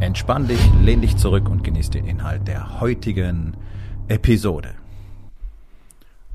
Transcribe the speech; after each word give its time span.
Entspann 0.00 0.48
dich, 0.48 0.60
lehn 0.82 1.00
dich 1.00 1.16
zurück 1.16 1.48
und 1.48 1.64
genieß 1.64 1.90
den 1.90 2.06
Inhalt 2.06 2.46
der 2.48 2.80
heutigen 2.80 3.56
Episode. 4.08 4.74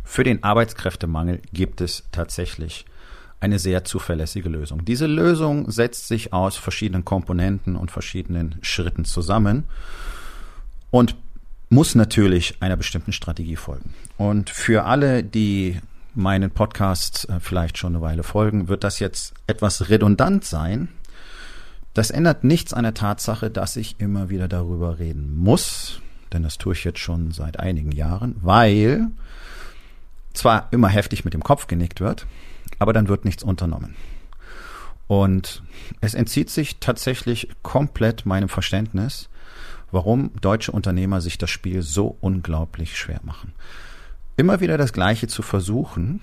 Für 0.03 0.23
den 0.23 0.43
Arbeitskräftemangel 0.43 1.41
gibt 1.53 1.81
es 1.81 2.03
tatsächlich 2.11 2.85
eine 3.39 3.59
sehr 3.59 3.85
zuverlässige 3.85 4.49
Lösung. 4.49 4.85
Diese 4.85 5.05
Lösung 5.05 5.69
setzt 5.69 6.07
sich 6.07 6.33
aus 6.33 6.57
verschiedenen 6.57 7.05
Komponenten 7.05 7.75
und 7.75 7.91
verschiedenen 7.91 8.55
Schritten 8.61 9.05
zusammen 9.05 9.65
und 10.89 11.15
muss 11.69 11.95
natürlich 11.95 12.61
einer 12.61 12.77
bestimmten 12.77 13.13
Strategie 13.13 13.55
folgen. 13.55 13.93
Und 14.17 14.49
für 14.49 14.85
alle, 14.85 15.23
die 15.23 15.79
meinen 16.15 16.51
Podcast 16.51 17.29
äh, 17.29 17.39
vielleicht 17.39 17.77
schon 17.77 17.95
eine 17.95 18.01
Weile 18.01 18.23
folgen, 18.23 18.67
wird 18.67 18.83
das 18.83 18.99
jetzt 18.99 19.33
etwas 19.47 19.89
redundant 19.89 20.43
sein. 20.43 20.89
Das 21.99 22.11
ändert 22.11 22.45
nichts 22.45 22.73
an 22.73 22.83
der 22.83 22.93
Tatsache, 22.93 23.49
dass 23.49 23.75
ich 23.75 23.99
immer 23.99 24.29
wieder 24.29 24.47
darüber 24.47 24.99
reden 24.99 25.35
muss, 25.35 25.99
denn 26.31 26.43
das 26.43 26.57
tue 26.57 26.71
ich 26.71 26.85
jetzt 26.85 26.99
schon 26.99 27.31
seit 27.31 27.59
einigen 27.59 27.91
Jahren, 27.91 28.37
weil 28.39 29.07
zwar 30.33 30.69
immer 30.71 30.87
heftig 30.87 31.25
mit 31.25 31.33
dem 31.33 31.43
Kopf 31.43 31.67
genickt 31.67 31.99
wird, 31.99 32.25
aber 32.77 32.93
dann 32.93 33.09
wird 33.09 33.25
nichts 33.25 33.43
unternommen. 33.43 33.97
Und 35.07 35.61
es 35.99 36.13
entzieht 36.13 36.49
sich 36.49 36.79
tatsächlich 36.79 37.49
komplett 37.63 38.25
meinem 38.25 38.47
Verständnis, 38.47 39.27
warum 39.91 40.31
deutsche 40.39 40.71
Unternehmer 40.71 41.19
sich 41.19 41.37
das 41.37 41.49
Spiel 41.49 41.81
so 41.81 42.15
unglaublich 42.21 42.97
schwer 42.97 43.19
machen 43.23 43.51
immer 44.39 44.61
wieder 44.61 44.77
das 44.77 44.93
Gleiche 44.93 45.27
zu 45.27 45.41
versuchen, 45.41 46.21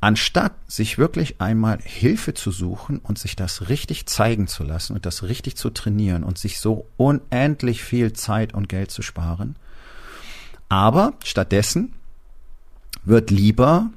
anstatt 0.00 0.52
sich 0.66 0.98
wirklich 0.98 1.40
einmal 1.40 1.78
Hilfe 1.82 2.32
zu 2.32 2.50
suchen 2.50 2.98
und 2.98 3.18
sich 3.18 3.36
das 3.36 3.68
richtig 3.68 4.06
zeigen 4.06 4.46
zu 4.46 4.64
lassen 4.64 4.94
und 4.94 5.04
das 5.04 5.22
richtig 5.22 5.56
zu 5.56 5.70
trainieren 5.70 6.24
und 6.24 6.38
sich 6.38 6.58
so 6.58 6.86
unendlich 6.96 7.82
viel 7.82 8.12
Zeit 8.14 8.54
und 8.54 8.68
Geld 8.68 8.90
zu 8.90 9.02
sparen. 9.02 9.56
Aber 10.68 11.14
stattdessen 11.22 11.94
wird 13.04 13.30
lieber 13.30 13.90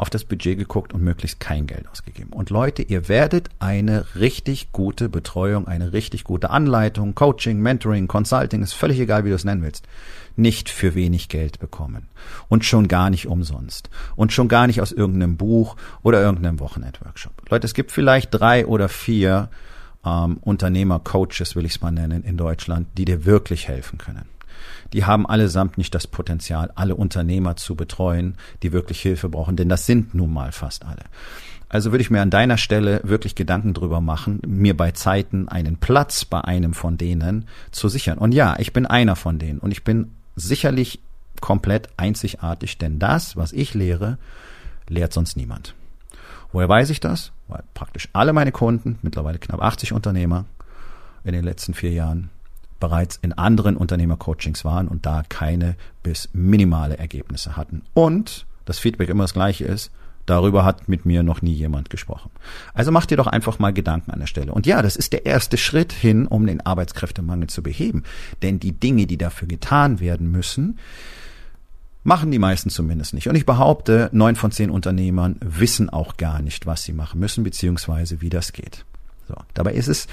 auf 0.00 0.08
das 0.08 0.24
Budget 0.24 0.56
geguckt 0.56 0.94
und 0.94 1.02
möglichst 1.02 1.40
kein 1.40 1.66
Geld 1.66 1.86
ausgegeben. 1.86 2.32
Und 2.32 2.48
Leute, 2.48 2.82
ihr 2.82 3.08
werdet 3.08 3.50
eine 3.58 4.06
richtig 4.14 4.72
gute 4.72 5.10
Betreuung, 5.10 5.68
eine 5.68 5.92
richtig 5.92 6.24
gute 6.24 6.48
Anleitung, 6.48 7.14
Coaching, 7.14 7.60
Mentoring, 7.60 8.08
Consulting, 8.08 8.62
ist 8.62 8.72
völlig 8.72 8.98
egal, 8.98 9.26
wie 9.26 9.28
du 9.28 9.34
es 9.34 9.44
nennen 9.44 9.62
willst, 9.62 9.86
nicht 10.36 10.70
für 10.70 10.94
wenig 10.94 11.28
Geld 11.28 11.58
bekommen. 11.58 12.08
Und 12.48 12.64
schon 12.64 12.88
gar 12.88 13.10
nicht 13.10 13.26
umsonst. 13.26 13.90
Und 14.16 14.32
schon 14.32 14.48
gar 14.48 14.66
nicht 14.66 14.80
aus 14.80 14.90
irgendeinem 14.90 15.36
Buch 15.36 15.76
oder 16.02 16.22
irgendeinem 16.22 16.60
Wochenendworkshop. 16.60 17.50
Leute, 17.50 17.66
es 17.66 17.74
gibt 17.74 17.92
vielleicht 17.92 18.30
drei 18.32 18.64
oder 18.64 18.88
vier 18.88 19.50
ähm, 20.02 20.38
Unternehmer-Coaches, 20.40 21.56
will 21.56 21.66
ich 21.66 21.72
es 21.72 21.82
mal 21.82 21.90
nennen, 21.90 22.24
in 22.24 22.38
Deutschland, 22.38 22.88
die 22.96 23.04
dir 23.04 23.26
wirklich 23.26 23.68
helfen 23.68 23.98
können 23.98 24.24
die 24.92 25.04
haben 25.04 25.26
allesamt 25.26 25.78
nicht 25.78 25.94
das 25.94 26.06
Potenzial, 26.06 26.70
alle 26.74 26.94
Unternehmer 26.94 27.56
zu 27.56 27.74
betreuen, 27.74 28.36
die 28.62 28.72
wirklich 28.72 29.00
Hilfe 29.00 29.28
brauchen, 29.28 29.56
denn 29.56 29.68
das 29.68 29.86
sind 29.86 30.14
nun 30.14 30.32
mal 30.32 30.52
fast 30.52 30.84
alle. 30.84 31.04
Also 31.68 31.92
würde 31.92 32.02
ich 32.02 32.10
mir 32.10 32.20
an 32.20 32.30
deiner 32.30 32.56
Stelle 32.56 33.00
wirklich 33.04 33.36
Gedanken 33.36 33.74
drüber 33.74 34.00
machen, 34.00 34.40
mir 34.44 34.76
bei 34.76 34.90
Zeiten 34.90 35.48
einen 35.48 35.76
Platz 35.76 36.24
bei 36.24 36.40
einem 36.40 36.74
von 36.74 36.98
denen 36.98 37.46
zu 37.70 37.88
sichern. 37.88 38.18
Und 38.18 38.32
ja, 38.32 38.56
ich 38.58 38.72
bin 38.72 38.86
einer 38.86 39.14
von 39.14 39.38
denen 39.38 39.60
und 39.60 39.70
ich 39.70 39.84
bin 39.84 40.10
sicherlich 40.34 41.00
komplett 41.40 41.88
einzigartig, 41.96 42.78
denn 42.78 42.98
das, 42.98 43.36
was 43.36 43.52
ich 43.52 43.74
lehre, 43.74 44.18
lehrt 44.88 45.12
sonst 45.12 45.36
niemand. 45.36 45.74
Woher 46.52 46.68
weiß 46.68 46.90
ich 46.90 46.98
das? 46.98 47.30
Weil 47.46 47.62
praktisch 47.72 48.08
alle 48.12 48.32
meine 48.32 48.50
Kunden, 48.50 48.98
mittlerweile 49.02 49.38
knapp 49.38 49.62
80 49.62 49.92
Unternehmer 49.92 50.46
in 51.22 51.32
den 51.32 51.44
letzten 51.44 51.74
vier 51.74 51.92
Jahren, 51.92 52.30
bereits 52.80 53.18
in 53.22 53.32
anderen 53.32 53.76
Unternehmercoachings 53.76 54.64
waren 54.64 54.88
und 54.88 55.06
da 55.06 55.22
keine 55.28 55.76
bis 56.02 56.28
minimale 56.32 56.98
Ergebnisse 56.98 57.56
hatten. 57.56 57.82
Und 57.94 58.46
das 58.64 58.78
Feedback 58.78 59.08
immer 59.08 59.24
das 59.24 59.34
gleiche 59.34 59.64
ist, 59.64 59.90
darüber 60.26 60.64
hat 60.64 60.88
mit 60.88 61.06
mir 61.06 61.22
noch 61.22 61.42
nie 61.42 61.52
jemand 61.52 61.90
gesprochen. 61.90 62.30
Also 62.72 62.92
mach 62.92 63.06
dir 63.06 63.16
doch 63.16 63.26
einfach 63.26 63.58
mal 63.58 63.72
Gedanken 63.72 64.10
an 64.10 64.20
der 64.20 64.26
Stelle. 64.26 64.52
Und 64.52 64.66
ja, 64.66 64.82
das 64.82 64.96
ist 64.96 65.12
der 65.12 65.26
erste 65.26 65.56
Schritt 65.56 65.92
hin, 65.92 66.26
um 66.26 66.46
den 66.46 66.60
Arbeitskräftemangel 66.60 67.48
zu 67.48 67.62
beheben. 67.62 68.04
Denn 68.42 68.60
die 68.60 68.72
Dinge, 68.72 69.06
die 69.06 69.18
dafür 69.18 69.48
getan 69.48 70.00
werden 70.00 70.30
müssen, 70.30 70.78
machen 72.02 72.30
die 72.30 72.38
meisten 72.38 72.70
zumindest 72.70 73.12
nicht. 73.12 73.28
Und 73.28 73.34
ich 73.34 73.44
behaupte, 73.44 74.08
neun 74.12 74.36
von 74.36 74.52
zehn 74.52 74.70
Unternehmern 74.70 75.36
wissen 75.40 75.90
auch 75.90 76.16
gar 76.16 76.40
nicht, 76.40 76.66
was 76.66 76.82
sie 76.84 76.92
machen 76.92 77.20
müssen, 77.20 77.44
beziehungsweise 77.44 78.20
wie 78.20 78.30
das 78.30 78.52
geht. 78.52 78.84
So. 79.28 79.34
Dabei 79.54 79.74
ist 79.74 79.88
es 79.88 80.06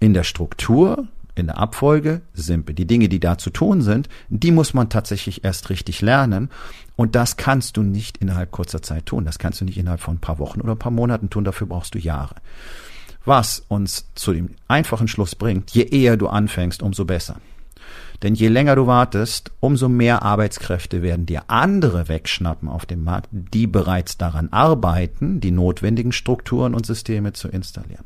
in 0.00 0.14
der 0.14 0.24
Struktur, 0.24 1.06
in 1.34 1.46
der 1.46 1.58
Abfolge 1.58 2.22
simpel. 2.32 2.74
Die 2.74 2.86
Dinge, 2.86 3.08
die 3.08 3.20
da 3.20 3.38
zu 3.38 3.50
tun 3.50 3.82
sind, 3.82 4.08
die 4.28 4.50
muss 4.50 4.74
man 4.74 4.88
tatsächlich 4.88 5.44
erst 5.44 5.70
richtig 5.70 6.00
lernen. 6.00 6.50
Und 6.96 7.14
das 7.14 7.36
kannst 7.36 7.76
du 7.76 7.82
nicht 7.82 8.18
innerhalb 8.18 8.50
kurzer 8.50 8.82
Zeit 8.82 9.06
tun. 9.06 9.24
Das 9.24 9.38
kannst 9.38 9.60
du 9.60 9.64
nicht 9.64 9.78
innerhalb 9.78 10.00
von 10.00 10.16
ein 10.16 10.20
paar 10.20 10.38
Wochen 10.38 10.60
oder 10.60 10.72
ein 10.72 10.78
paar 10.78 10.92
Monaten 10.92 11.30
tun. 11.30 11.44
Dafür 11.44 11.66
brauchst 11.66 11.94
du 11.94 11.98
Jahre. 11.98 12.36
Was 13.26 13.64
uns 13.68 14.06
zu 14.14 14.32
dem 14.32 14.50
einfachen 14.68 15.08
Schluss 15.08 15.34
bringt, 15.34 15.72
je 15.72 15.82
eher 15.82 16.16
du 16.16 16.28
anfängst, 16.28 16.82
umso 16.82 17.04
besser. 17.04 17.36
Denn 18.22 18.34
je 18.34 18.48
länger 18.48 18.76
du 18.76 18.86
wartest, 18.86 19.52
umso 19.60 19.88
mehr 19.88 20.22
Arbeitskräfte 20.22 21.02
werden 21.02 21.26
dir 21.26 21.42
andere 21.48 22.08
wegschnappen 22.08 22.68
auf 22.68 22.86
dem 22.86 23.04
Markt, 23.04 23.28
die 23.30 23.66
bereits 23.66 24.16
daran 24.16 24.48
arbeiten, 24.52 25.40
die 25.40 25.50
notwendigen 25.50 26.12
Strukturen 26.12 26.74
und 26.74 26.86
Systeme 26.86 27.34
zu 27.34 27.48
installieren. 27.48 28.04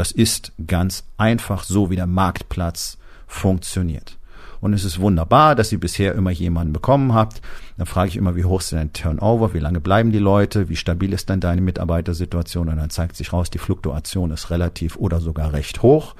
Das 0.00 0.12
ist 0.12 0.52
ganz 0.66 1.04
einfach 1.18 1.62
so, 1.62 1.90
wie 1.90 1.96
der 1.96 2.06
Marktplatz 2.06 2.96
funktioniert. 3.26 4.16
Und 4.62 4.72
es 4.72 4.82
ist 4.82 4.98
wunderbar, 4.98 5.54
dass 5.54 5.72
ihr 5.72 5.78
bisher 5.78 6.14
immer 6.14 6.30
jemanden 6.30 6.72
bekommen 6.72 7.12
habt. 7.12 7.42
Dann 7.76 7.84
frage 7.84 8.08
ich 8.08 8.16
immer, 8.16 8.34
wie 8.34 8.46
hoch 8.46 8.60
ist 8.60 8.72
denn 8.72 8.78
dein 8.78 8.92
Turnover? 8.94 9.52
Wie 9.52 9.58
lange 9.58 9.78
bleiben 9.78 10.10
die 10.10 10.18
Leute? 10.18 10.70
Wie 10.70 10.76
stabil 10.76 11.12
ist 11.12 11.28
denn 11.28 11.40
deine 11.40 11.60
Mitarbeitersituation? 11.60 12.70
Und 12.70 12.78
dann 12.78 12.88
zeigt 12.88 13.14
sich 13.14 13.34
raus, 13.34 13.50
die 13.50 13.58
Fluktuation 13.58 14.30
ist 14.30 14.48
relativ 14.48 14.96
oder 14.96 15.20
sogar 15.20 15.52
recht 15.52 15.82
hoch. 15.82 16.14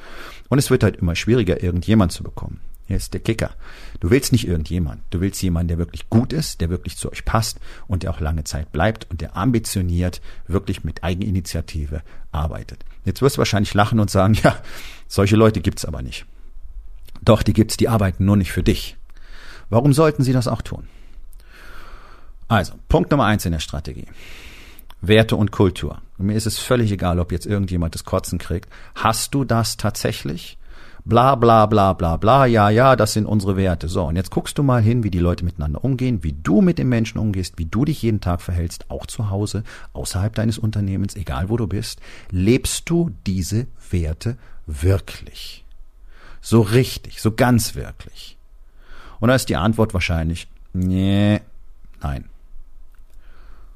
Und 0.50 0.58
es 0.58 0.68
wird 0.68 0.82
halt 0.82 0.96
immer 0.96 1.16
schwieriger, 1.16 1.62
irgendjemand 1.62 2.12
zu 2.12 2.22
bekommen. 2.22 2.60
Ist 2.90 3.14
der 3.14 3.20
Kicker. 3.20 3.50
Du 4.00 4.10
willst 4.10 4.32
nicht 4.32 4.48
irgendjemand. 4.48 5.02
Du 5.10 5.20
willst 5.20 5.40
jemanden, 5.42 5.68
der 5.68 5.78
wirklich 5.78 6.10
gut 6.10 6.32
ist, 6.32 6.60
der 6.60 6.70
wirklich 6.70 6.96
zu 6.96 7.10
euch 7.10 7.24
passt 7.24 7.60
und 7.86 8.02
der 8.02 8.10
auch 8.10 8.18
lange 8.18 8.42
Zeit 8.42 8.72
bleibt 8.72 9.08
und 9.10 9.20
der 9.20 9.36
ambitioniert 9.36 10.20
wirklich 10.48 10.82
mit 10.82 11.04
Eigeninitiative 11.04 12.02
arbeitet. 12.32 12.84
Jetzt 13.04 13.22
wirst 13.22 13.36
du 13.36 13.38
wahrscheinlich 13.38 13.74
lachen 13.74 14.00
und 14.00 14.10
sagen, 14.10 14.34
ja, 14.42 14.56
solche 15.06 15.36
Leute 15.36 15.60
gibt's 15.60 15.84
aber 15.84 16.02
nicht. 16.02 16.26
Doch, 17.22 17.44
die 17.44 17.52
gibt's, 17.52 17.76
die 17.76 17.88
arbeiten 17.88 18.24
nur 18.24 18.36
nicht 18.36 18.50
für 18.50 18.64
dich. 18.64 18.96
Warum 19.68 19.92
sollten 19.92 20.24
sie 20.24 20.32
das 20.32 20.48
auch 20.48 20.62
tun? 20.62 20.88
Also, 22.48 22.72
Punkt 22.88 23.12
Nummer 23.12 23.26
eins 23.26 23.44
in 23.44 23.52
der 23.52 23.60
Strategie. 23.60 24.06
Werte 25.00 25.36
und 25.36 25.52
Kultur. 25.52 26.02
Mir 26.18 26.34
ist 26.34 26.46
es 26.46 26.58
völlig 26.58 26.90
egal, 26.90 27.20
ob 27.20 27.30
jetzt 27.30 27.46
irgendjemand 27.46 27.94
das 27.94 28.04
Kotzen 28.04 28.38
kriegt. 28.38 28.68
Hast 28.96 29.32
du 29.32 29.44
das 29.44 29.76
tatsächlich? 29.76 30.58
Bla 31.10 31.34
bla 31.34 31.66
bla 31.66 31.92
bla 31.92 32.16
bla, 32.16 32.46
ja, 32.46 32.70
ja, 32.70 32.96
das 32.96 33.12
sind 33.12 33.26
unsere 33.26 33.56
Werte. 33.56 33.88
So, 33.88 34.04
und 34.04 34.16
jetzt 34.16 34.30
guckst 34.30 34.56
du 34.56 34.62
mal 34.62 34.80
hin, 34.80 35.02
wie 35.04 35.10
die 35.10 35.18
Leute 35.18 35.44
miteinander 35.44 35.84
umgehen, 35.84 36.22
wie 36.22 36.32
du 36.32 36.62
mit 36.62 36.78
den 36.78 36.88
Menschen 36.88 37.18
umgehst, 37.18 37.58
wie 37.58 37.66
du 37.66 37.84
dich 37.84 38.00
jeden 38.00 38.22
Tag 38.22 38.40
verhältst, 38.40 38.88
auch 38.88 39.04
zu 39.04 39.28
Hause, 39.28 39.64
außerhalb 39.92 40.34
deines 40.34 40.56
Unternehmens, 40.56 41.16
egal 41.16 41.50
wo 41.50 41.58
du 41.58 41.66
bist. 41.66 42.00
Lebst 42.30 42.88
du 42.88 43.10
diese 43.26 43.66
Werte 43.90 44.38
wirklich? 44.66 45.66
So 46.40 46.62
richtig, 46.62 47.20
so 47.20 47.32
ganz 47.32 47.74
wirklich? 47.74 48.38
Und 49.18 49.28
da 49.28 49.34
ist 49.34 49.50
die 49.50 49.56
Antwort 49.56 49.92
wahrscheinlich, 49.92 50.48
nee, 50.72 51.40
nein. 52.00 52.24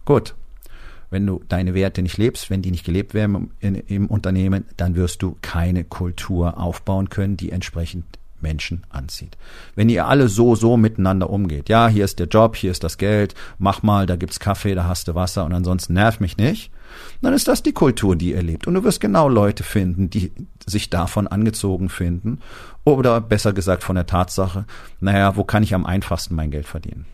Gut, 0.04 0.34
wenn 1.14 1.28
du 1.28 1.44
deine 1.48 1.74
Werte 1.74 2.02
nicht 2.02 2.18
lebst, 2.18 2.50
wenn 2.50 2.60
die 2.60 2.72
nicht 2.72 2.84
gelebt 2.84 3.14
werden 3.14 3.52
im, 3.60 3.76
im 3.86 4.06
Unternehmen, 4.08 4.64
dann 4.76 4.96
wirst 4.96 5.22
du 5.22 5.36
keine 5.42 5.84
Kultur 5.84 6.58
aufbauen 6.58 7.08
können, 7.08 7.36
die 7.36 7.52
entsprechend 7.52 8.04
Menschen 8.40 8.82
anzieht. 8.90 9.38
Wenn 9.76 9.88
ihr 9.88 10.08
alle 10.08 10.28
so, 10.28 10.56
so 10.56 10.76
miteinander 10.76 11.30
umgeht, 11.30 11.68
ja, 11.68 11.86
hier 11.86 12.04
ist 12.04 12.18
der 12.18 12.26
Job, 12.26 12.56
hier 12.56 12.72
ist 12.72 12.82
das 12.82 12.98
Geld, 12.98 13.36
mach 13.58 13.84
mal, 13.84 14.06
da 14.06 14.16
gibt's 14.16 14.40
Kaffee, 14.40 14.74
da 14.74 14.88
hast 14.88 15.06
du 15.06 15.14
Wasser 15.14 15.44
und 15.44 15.52
ansonsten 15.52 15.94
nerv 15.94 16.18
mich 16.18 16.36
nicht, 16.36 16.72
dann 17.22 17.32
ist 17.32 17.46
das 17.46 17.62
die 17.62 17.72
Kultur, 17.72 18.16
die 18.16 18.32
ihr 18.32 18.42
lebt. 18.42 18.66
Und 18.66 18.74
du 18.74 18.82
wirst 18.82 19.00
genau 19.00 19.28
Leute 19.28 19.62
finden, 19.62 20.10
die 20.10 20.32
sich 20.66 20.90
davon 20.90 21.28
angezogen 21.28 21.90
finden. 21.90 22.40
Oder 22.82 23.20
besser 23.20 23.52
gesagt 23.52 23.84
von 23.84 23.94
der 23.94 24.06
Tatsache, 24.06 24.64
naja, 24.98 25.36
wo 25.36 25.44
kann 25.44 25.62
ich 25.62 25.76
am 25.76 25.86
einfachsten 25.86 26.34
mein 26.34 26.50
Geld 26.50 26.66
verdienen? 26.66 27.06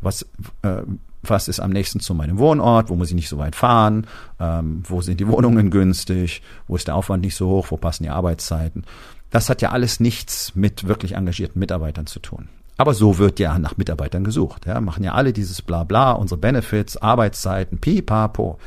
Was, 0.00 0.22
äh, 0.62 0.82
was 1.30 1.48
ist 1.48 1.60
am 1.60 1.70
nächsten 1.70 2.00
zu 2.00 2.14
meinem 2.14 2.38
Wohnort, 2.38 2.88
wo 2.88 2.96
muss 2.96 3.08
ich 3.08 3.14
nicht 3.14 3.28
so 3.28 3.38
weit 3.38 3.56
fahren, 3.56 4.06
ähm, 4.40 4.82
wo 4.86 5.00
sind 5.00 5.20
die 5.20 5.28
Wohnungen 5.28 5.70
günstig, 5.70 6.42
wo 6.66 6.76
ist 6.76 6.88
der 6.88 6.96
Aufwand 6.96 7.24
nicht 7.24 7.36
so 7.36 7.48
hoch, 7.48 7.66
wo 7.70 7.76
passen 7.76 8.04
die 8.04 8.10
Arbeitszeiten. 8.10 8.84
Das 9.30 9.50
hat 9.50 9.62
ja 9.62 9.70
alles 9.70 10.00
nichts 10.00 10.54
mit 10.54 10.86
wirklich 10.88 11.12
engagierten 11.12 11.58
Mitarbeitern 11.58 12.06
zu 12.06 12.20
tun. 12.20 12.48
Aber 12.78 12.94
so 12.94 13.18
wird 13.18 13.40
ja 13.40 13.58
nach 13.58 13.76
Mitarbeitern 13.76 14.24
gesucht. 14.24 14.66
Ja, 14.66 14.80
machen 14.80 15.02
ja 15.02 15.12
alle 15.12 15.32
dieses 15.32 15.62
Blabla, 15.62 16.12
unsere 16.12 16.38
Benefits, 16.38 16.96
Arbeitszeiten, 16.96 17.78
pipapo. 17.78 18.58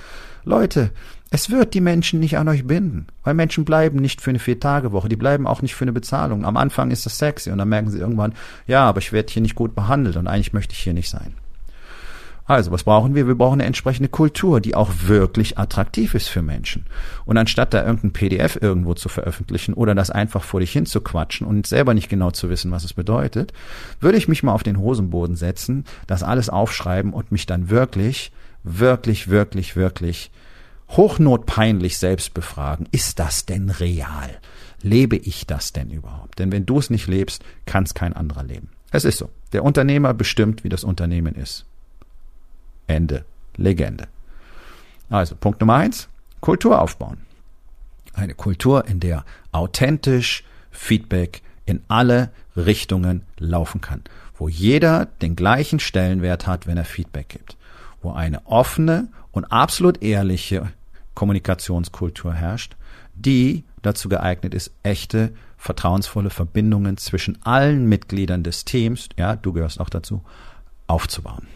Leute, 0.45 0.91
es 1.31 1.51
wird 1.51 1.75
die 1.75 1.81
Menschen 1.81 2.19
nicht 2.19 2.37
an 2.37 2.47
euch 2.47 2.65
binden, 2.65 3.05
weil 3.23 3.35
Menschen 3.35 3.65
bleiben 3.65 3.99
nicht 3.99 4.21
für 4.21 4.31
eine 4.31 4.39
Vier-Tage-Woche, 4.39 5.09
die 5.09 5.15
bleiben 5.15 5.45
auch 5.45 5.61
nicht 5.61 5.75
für 5.75 5.83
eine 5.83 5.93
Bezahlung. 5.93 6.43
Am 6.43 6.57
Anfang 6.57 6.89
ist 6.89 7.05
das 7.05 7.19
sexy 7.19 7.51
und 7.51 7.59
dann 7.59 7.69
merken 7.69 7.91
sie 7.91 7.99
irgendwann, 7.99 8.33
ja, 8.65 8.85
aber 8.85 8.97
ich 8.97 9.11
werde 9.11 9.31
hier 9.31 9.43
nicht 9.43 9.53
gut 9.53 9.75
behandelt 9.75 10.17
und 10.17 10.27
eigentlich 10.27 10.53
möchte 10.53 10.73
ich 10.73 10.79
hier 10.79 10.93
nicht 10.93 11.09
sein. 11.09 11.35
Also, 12.49 12.71
was 12.71 12.83
brauchen 12.83 13.13
wir? 13.13 13.27
Wir 13.27 13.35
brauchen 13.35 13.59
eine 13.59 13.65
entsprechende 13.65 14.09
Kultur, 14.09 14.59
die 14.59 14.73
auch 14.73 14.89
wirklich 15.03 15.59
attraktiv 15.59 16.15
ist 16.15 16.29
für 16.29 16.41
Menschen. 16.41 16.87
Und 17.25 17.37
anstatt 17.37 17.75
da 17.75 17.85
irgendein 17.85 18.11
PDF 18.11 18.57
irgendwo 18.59 18.95
zu 18.95 19.07
veröffentlichen 19.07 19.75
oder 19.75 19.93
das 19.93 20.09
einfach 20.09 20.41
vor 20.41 20.59
dich 20.59 20.71
hin 20.71 20.87
zu 20.87 21.01
quatschen 21.01 21.45
und 21.45 21.67
selber 21.67 21.93
nicht 21.93 22.09
genau 22.09 22.31
zu 22.31 22.49
wissen, 22.49 22.71
was 22.71 22.83
es 22.83 22.93
bedeutet, 22.93 23.53
würde 23.99 24.17
ich 24.17 24.27
mich 24.27 24.41
mal 24.41 24.53
auf 24.53 24.63
den 24.63 24.79
Hosenboden 24.79 25.35
setzen, 25.35 25.85
das 26.07 26.23
alles 26.23 26.49
aufschreiben 26.49 27.13
und 27.13 27.31
mich 27.31 27.45
dann 27.45 27.69
wirklich, 27.69 28.31
wirklich, 28.63 29.27
wirklich, 29.27 29.75
wirklich 29.75 30.31
hochnotpeinlich 30.89 31.99
selbst 31.99 32.33
befragen. 32.33 32.87
Ist 32.91 33.19
das 33.19 33.45
denn 33.45 33.69
real? 33.69 34.39
Lebe 34.81 35.17
ich 35.17 35.45
das 35.45 35.71
denn 35.71 35.91
überhaupt? 35.91 36.39
Denn 36.39 36.51
wenn 36.51 36.65
du 36.65 36.79
es 36.79 36.89
nicht 36.89 37.05
lebst, 37.05 37.43
kann 37.67 37.83
es 37.83 37.93
kein 37.93 38.13
anderer 38.13 38.43
leben. 38.43 38.69
Es 38.89 39.05
ist 39.05 39.19
so. 39.19 39.29
Der 39.53 39.63
Unternehmer 39.63 40.15
bestimmt, 40.15 40.63
wie 40.63 40.69
das 40.69 40.83
Unternehmen 40.83 41.35
ist. 41.35 41.68
Ende. 42.89 43.25
Legende. 43.55 44.07
Also 45.09 45.35
Punkt 45.35 45.59
Nummer 45.59 45.75
eins, 45.75 46.07
Kultur 46.39 46.81
aufbauen. 46.81 47.17
Eine 48.13 48.33
Kultur, 48.33 48.85
in 48.87 48.99
der 48.99 49.25
authentisch 49.51 50.43
Feedback 50.71 51.41
in 51.65 51.81
alle 51.87 52.31
Richtungen 52.55 53.23
laufen 53.37 53.81
kann, 53.81 54.03
wo 54.35 54.49
jeder 54.49 55.05
den 55.05 55.35
gleichen 55.35 55.79
Stellenwert 55.79 56.47
hat, 56.47 56.67
wenn 56.67 56.77
er 56.77 56.85
Feedback 56.85 57.29
gibt, 57.29 57.57
wo 58.01 58.11
eine 58.11 58.45
offene 58.47 59.09
und 59.31 59.45
absolut 59.45 60.01
ehrliche 60.01 60.71
Kommunikationskultur 61.13 62.33
herrscht, 62.33 62.75
die 63.13 63.63
dazu 63.81 64.09
geeignet 64.09 64.53
ist, 64.53 64.71
echte, 64.83 65.33
vertrauensvolle 65.57 66.29
Verbindungen 66.29 66.97
zwischen 66.97 67.37
allen 67.43 67.87
Mitgliedern 67.87 68.43
des 68.43 68.65
Teams, 68.65 69.09
ja, 69.17 69.35
du 69.35 69.53
gehörst 69.53 69.79
auch 69.79 69.89
dazu, 69.89 70.23
aufzubauen. 70.87 71.47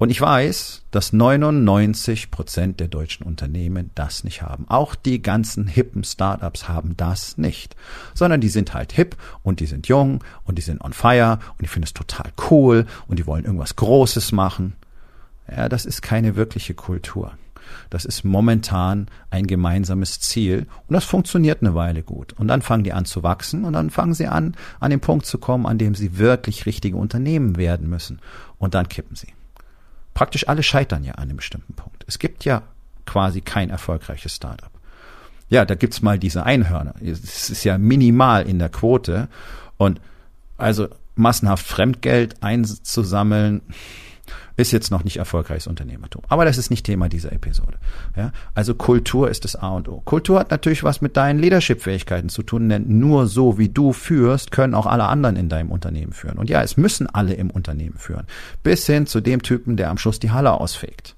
Und 0.00 0.08
ich 0.08 0.18
weiß, 0.18 0.84
dass 0.92 1.12
99 1.12 2.30
Prozent 2.30 2.80
der 2.80 2.88
deutschen 2.88 3.26
Unternehmen 3.26 3.90
das 3.94 4.24
nicht 4.24 4.40
haben. 4.40 4.64
Auch 4.66 4.94
die 4.94 5.20
ganzen 5.20 5.66
hippen 5.66 6.04
Startups 6.04 6.68
haben 6.68 6.96
das 6.96 7.36
nicht. 7.36 7.76
Sondern 8.14 8.40
die 8.40 8.48
sind 8.48 8.72
halt 8.72 8.92
hip 8.92 9.14
und 9.42 9.60
die 9.60 9.66
sind 9.66 9.88
jung 9.88 10.24
und 10.44 10.56
die 10.56 10.62
sind 10.62 10.80
on 10.80 10.94
fire 10.94 11.38
und 11.50 11.60
die 11.60 11.66
finden 11.66 11.84
es 11.84 11.92
total 11.92 12.32
cool 12.50 12.86
und 13.08 13.18
die 13.18 13.26
wollen 13.26 13.44
irgendwas 13.44 13.76
Großes 13.76 14.32
machen. 14.32 14.72
Ja, 15.54 15.68
das 15.68 15.84
ist 15.84 16.00
keine 16.00 16.34
wirkliche 16.34 16.72
Kultur. 16.72 17.32
Das 17.90 18.06
ist 18.06 18.24
momentan 18.24 19.06
ein 19.28 19.46
gemeinsames 19.46 20.18
Ziel 20.18 20.66
und 20.88 20.94
das 20.94 21.04
funktioniert 21.04 21.60
eine 21.60 21.74
Weile 21.74 22.02
gut. 22.02 22.32
Und 22.38 22.48
dann 22.48 22.62
fangen 22.62 22.84
die 22.84 22.94
an 22.94 23.04
zu 23.04 23.22
wachsen 23.22 23.66
und 23.66 23.74
dann 23.74 23.90
fangen 23.90 24.14
sie 24.14 24.28
an, 24.28 24.54
an 24.80 24.92
den 24.92 25.00
Punkt 25.00 25.26
zu 25.26 25.36
kommen, 25.36 25.66
an 25.66 25.76
dem 25.76 25.94
sie 25.94 26.16
wirklich 26.16 26.64
richtige 26.64 26.96
Unternehmen 26.96 27.58
werden 27.58 27.90
müssen. 27.90 28.18
Und 28.56 28.72
dann 28.72 28.88
kippen 28.88 29.14
sie 29.14 29.28
praktisch 30.14 30.48
alle 30.48 30.62
scheitern 30.62 31.04
ja 31.04 31.12
an 31.12 31.24
einem 31.24 31.36
bestimmten 31.36 31.74
Punkt. 31.74 32.04
Es 32.06 32.18
gibt 32.18 32.44
ja 32.44 32.62
quasi 33.06 33.40
kein 33.40 33.70
erfolgreiches 33.70 34.36
Startup. 34.36 34.70
Ja, 35.48 35.64
da 35.64 35.74
gibt's 35.74 36.00
mal 36.00 36.18
diese 36.18 36.44
Einhörner. 36.44 36.94
Es 37.02 37.50
ist 37.50 37.64
ja 37.64 37.76
minimal 37.76 38.46
in 38.46 38.58
der 38.58 38.68
Quote. 38.68 39.28
Und 39.76 40.00
also 40.56 40.88
massenhaft 41.16 41.66
Fremdgeld 41.66 42.42
einzusammeln, 42.42 43.62
ist 44.56 44.72
jetzt 44.72 44.90
noch 44.90 45.04
nicht 45.04 45.16
erfolgreiches 45.16 45.66
Unternehmertum. 45.66 46.22
Aber 46.28 46.44
das 46.44 46.58
ist 46.58 46.70
nicht 46.70 46.84
Thema 46.84 47.08
dieser 47.08 47.32
Episode. 47.32 47.78
Ja? 48.16 48.32
Also 48.54 48.74
Kultur 48.74 49.30
ist 49.30 49.44
das 49.44 49.56
A 49.56 49.70
und 49.70 49.88
O. 49.88 50.00
Kultur 50.00 50.38
hat 50.38 50.50
natürlich 50.50 50.84
was 50.84 51.00
mit 51.00 51.16
deinen 51.16 51.38
Leadership-Fähigkeiten 51.38 52.28
zu 52.28 52.42
tun, 52.42 52.68
denn 52.68 52.98
nur 52.98 53.26
so 53.26 53.58
wie 53.58 53.68
du 53.68 53.92
führst, 53.92 54.50
können 54.50 54.74
auch 54.74 54.86
alle 54.86 55.04
anderen 55.04 55.36
in 55.36 55.48
deinem 55.48 55.70
Unternehmen 55.70 56.12
führen. 56.12 56.38
Und 56.38 56.50
ja, 56.50 56.62
es 56.62 56.76
müssen 56.76 57.06
alle 57.08 57.34
im 57.34 57.50
Unternehmen 57.50 57.96
führen. 57.96 58.26
Bis 58.62 58.86
hin 58.86 59.06
zu 59.06 59.20
dem 59.20 59.42
Typen, 59.42 59.76
der 59.76 59.90
am 59.90 59.98
Schluss 59.98 60.18
die 60.18 60.30
Halle 60.30 60.52
ausfegt. 60.52 61.16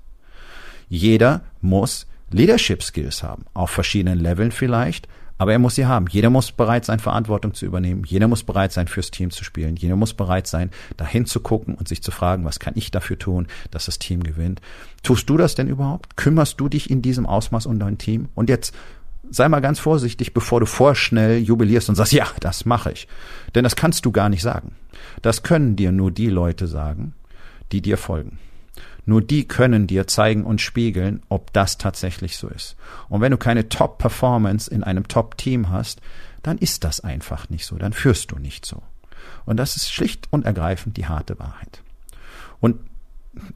Jeder 0.88 1.42
muss 1.60 2.06
Leadership 2.30 2.82
Skills 2.82 3.22
haben, 3.22 3.44
auf 3.54 3.70
verschiedenen 3.70 4.18
Leveln 4.18 4.52
vielleicht, 4.52 5.08
aber 5.42 5.50
er 5.50 5.58
muss 5.58 5.74
sie 5.74 5.86
haben. 5.86 6.06
Jeder 6.08 6.30
muss 6.30 6.52
bereit 6.52 6.84
sein, 6.84 7.00
Verantwortung 7.00 7.52
zu 7.52 7.66
übernehmen. 7.66 8.04
Jeder 8.06 8.28
muss 8.28 8.44
bereit 8.44 8.70
sein, 8.70 8.86
fürs 8.86 9.10
Team 9.10 9.32
zu 9.32 9.42
spielen. 9.42 9.74
Jeder 9.74 9.96
muss 9.96 10.14
bereit 10.14 10.46
sein, 10.46 10.70
dahin 10.96 11.26
zu 11.26 11.40
gucken 11.40 11.74
und 11.74 11.88
sich 11.88 12.00
zu 12.00 12.12
fragen, 12.12 12.44
was 12.44 12.60
kann 12.60 12.74
ich 12.76 12.92
dafür 12.92 13.18
tun, 13.18 13.48
dass 13.72 13.86
das 13.86 13.98
Team 13.98 14.22
gewinnt. 14.22 14.60
Tust 15.02 15.28
du 15.28 15.36
das 15.36 15.56
denn 15.56 15.66
überhaupt? 15.66 16.16
Kümmerst 16.16 16.60
du 16.60 16.68
dich 16.68 16.90
in 16.90 17.02
diesem 17.02 17.26
Ausmaß 17.26 17.66
um 17.66 17.80
dein 17.80 17.98
Team? 17.98 18.28
Und 18.36 18.50
jetzt 18.50 18.72
sei 19.30 19.48
mal 19.48 19.58
ganz 19.58 19.80
vorsichtig, 19.80 20.32
bevor 20.32 20.60
du 20.60 20.66
vorschnell 20.66 21.38
jubilierst 21.38 21.88
und 21.88 21.96
sagst, 21.96 22.12
ja, 22.12 22.28
das 22.38 22.64
mache 22.64 22.92
ich. 22.92 23.08
Denn 23.56 23.64
das 23.64 23.74
kannst 23.74 24.06
du 24.06 24.12
gar 24.12 24.28
nicht 24.28 24.42
sagen. 24.42 24.76
Das 25.22 25.42
können 25.42 25.74
dir 25.74 25.90
nur 25.90 26.12
die 26.12 26.28
Leute 26.28 26.68
sagen, 26.68 27.14
die 27.72 27.82
dir 27.82 27.98
folgen. 27.98 28.38
Nur 29.04 29.20
die 29.20 29.48
können 29.48 29.86
dir 29.86 30.06
zeigen 30.06 30.44
und 30.44 30.60
spiegeln, 30.60 31.22
ob 31.28 31.52
das 31.52 31.78
tatsächlich 31.78 32.36
so 32.36 32.48
ist. 32.48 32.76
Und 33.08 33.20
wenn 33.20 33.32
du 33.32 33.38
keine 33.38 33.68
Top-Performance 33.68 34.70
in 34.70 34.84
einem 34.84 35.08
Top-Team 35.08 35.70
hast, 35.70 36.00
dann 36.42 36.58
ist 36.58 36.84
das 36.84 37.00
einfach 37.00 37.48
nicht 37.50 37.66
so, 37.66 37.76
dann 37.76 37.92
führst 37.92 38.30
du 38.30 38.38
nicht 38.38 38.64
so. 38.64 38.82
Und 39.44 39.56
das 39.56 39.76
ist 39.76 39.92
schlicht 39.92 40.28
und 40.30 40.44
ergreifend 40.44 40.96
die 40.96 41.06
harte 41.06 41.38
Wahrheit. 41.38 41.82
Und 42.60 42.78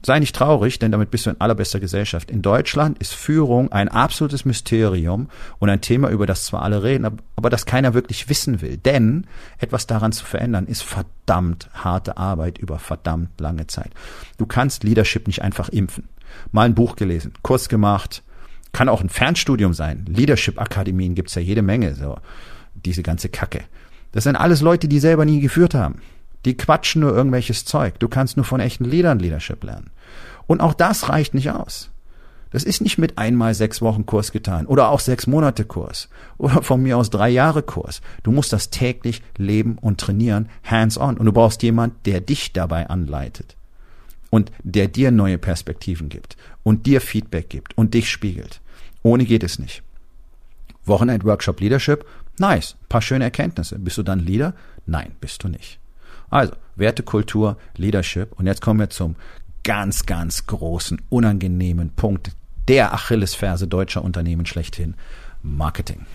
sei 0.03 0.19
nicht 0.19 0.35
traurig, 0.35 0.79
denn 0.79 0.91
damit 0.91 1.11
bist 1.11 1.25
du 1.25 1.29
in 1.29 1.41
allerbester 1.41 1.79
Gesellschaft. 1.79 2.31
In 2.31 2.41
Deutschland 2.41 2.97
ist 2.97 3.13
Führung 3.13 3.71
ein 3.71 3.89
absolutes 3.89 4.43
Mysterium 4.43 5.29
und 5.59 5.69
ein 5.69 5.81
Thema, 5.81 6.09
über 6.09 6.25
das 6.25 6.45
zwar 6.45 6.63
alle 6.63 6.83
reden, 6.83 7.05
aber 7.35 7.49
das 7.49 7.65
keiner 7.65 7.93
wirklich 7.93 8.27
wissen 8.29 8.61
will. 8.61 8.77
Denn 8.77 9.27
etwas 9.59 9.85
daran 9.85 10.11
zu 10.11 10.25
verändern, 10.25 10.65
ist 10.65 10.81
verdammt 10.81 11.69
harte 11.73 12.17
Arbeit 12.17 12.57
über 12.57 12.79
verdammt 12.79 13.39
lange 13.39 13.67
Zeit. 13.67 13.91
Du 14.37 14.45
kannst 14.45 14.83
Leadership 14.83 15.27
nicht 15.27 15.43
einfach 15.43 15.69
impfen. 15.69 16.09
Mal 16.51 16.63
ein 16.63 16.75
Buch 16.75 16.95
gelesen, 16.95 17.33
Kurs 17.43 17.69
gemacht, 17.69 18.23
kann 18.73 18.89
auch 18.89 19.01
ein 19.01 19.09
Fernstudium 19.09 19.73
sein. 19.73 20.05
Leadership-Akademien 20.07 21.15
gibt's 21.15 21.35
ja 21.35 21.41
jede 21.41 21.61
Menge, 21.61 21.95
so 21.95 22.17
diese 22.73 23.03
ganze 23.03 23.29
Kacke. 23.29 23.61
Das 24.11 24.23
sind 24.23 24.35
alles 24.35 24.61
Leute, 24.61 24.87
die 24.87 24.99
selber 24.99 25.25
nie 25.25 25.39
geführt 25.39 25.73
haben. 25.73 26.01
Die 26.45 26.55
quatschen 26.55 27.01
nur 27.01 27.15
irgendwelches 27.15 27.65
Zeug. 27.65 27.99
Du 27.99 28.07
kannst 28.07 28.37
nur 28.37 28.45
von 28.45 28.59
echten 28.59 28.85
Leadern 28.85 29.19
Leadership 29.19 29.63
lernen. 29.63 29.91
Und 30.45 30.61
auch 30.61 30.73
das 30.73 31.09
reicht 31.09 31.33
nicht 31.33 31.51
aus. 31.51 31.91
Das 32.51 32.63
ist 32.63 32.81
nicht 32.81 32.97
mit 32.97 33.17
einmal 33.17 33.53
sechs 33.53 33.81
Wochen 33.81 34.05
Kurs 34.05 34.31
getan 34.31 34.65
oder 34.65 34.89
auch 34.89 35.01
sechs 35.01 35.27
Monate 35.27 35.65
Kurs 35.65 36.09
oder 36.37 36.63
von 36.63 36.81
mir 36.81 36.97
aus 36.97 37.09
drei 37.09 37.29
Jahre 37.29 37.61
Kurs. 37.61 38.01
Du 38.23 38.31
musst 38.31 38.53
das 38.53 38.69
täglich 38.69 39.21
leben 39.37 39.77
und 39.79 39.99
trainieren, 39.99 40.49
hands 40.63 40.97
on. 40.97 41.17
Und 41.17 41.25
du 41.25 41.33
brauchst 41.33 41.61
jemand, 41.63 42.05
der 42.05 42.21
dich 42.21 42.53
dabei 42.53 42.87
anleitet 42.89 43.57
und 44.29 44.51
der 44.63 44.87
dir 44.87 45.11
neue 45.11 45.37
Perspektiven 45.37 46.09
gibt 46.09 46.37
und 46.63 46.85
dir 46.85 47.01
Feedback 47.01 47.49
gibt 47.49 47.77
und 47.77 47.93
dich 47.93 48.09
spiegelt. 48.09 48.61
Ohne 49.03 49.25
geht 49.25 49.43
es 49.43 49.59
nicht. 49.59 49.83
Wochenend 50.85 51.25
Workshop 51.25 51.59
Leadership, 51.59 52.05
nice, 52.39 52.77
paar 52.87 53.01
schöne 53.01 53.25
Erkenntnisse. 53.25 53.77
Bist 53.77 53.97
du 53.97 54.03
dann 54.03 54.19
Leader? 54.19 54.53
Nein, 54.85 55.15
bist 55.19 55.43
du 55.43 55.49
nicht. 55.49 55.79
Also, 56.29 56.53
Wertekultur, 56.75 57.57
Leadership. 57.75 58.33
Und 58.33 58.47
jetzt 58.47 58.61
kommen 58.61 58.79
wir 58.79 58.89
zum 58.89 59.15
ganz, 59.63 60.05
ganz 60.05 60.47
großen, 60.47 61.01
unangenehmen 61.09 61.91
Punkt 61.91 62.31
der 62.67 62.93
Achillesferse 62.93 63.67
deutscher 63.67 64.03
Unternehmen 64.03 64.45
schlechthin. 64.45 64.95
Marketing. 65.41 66.05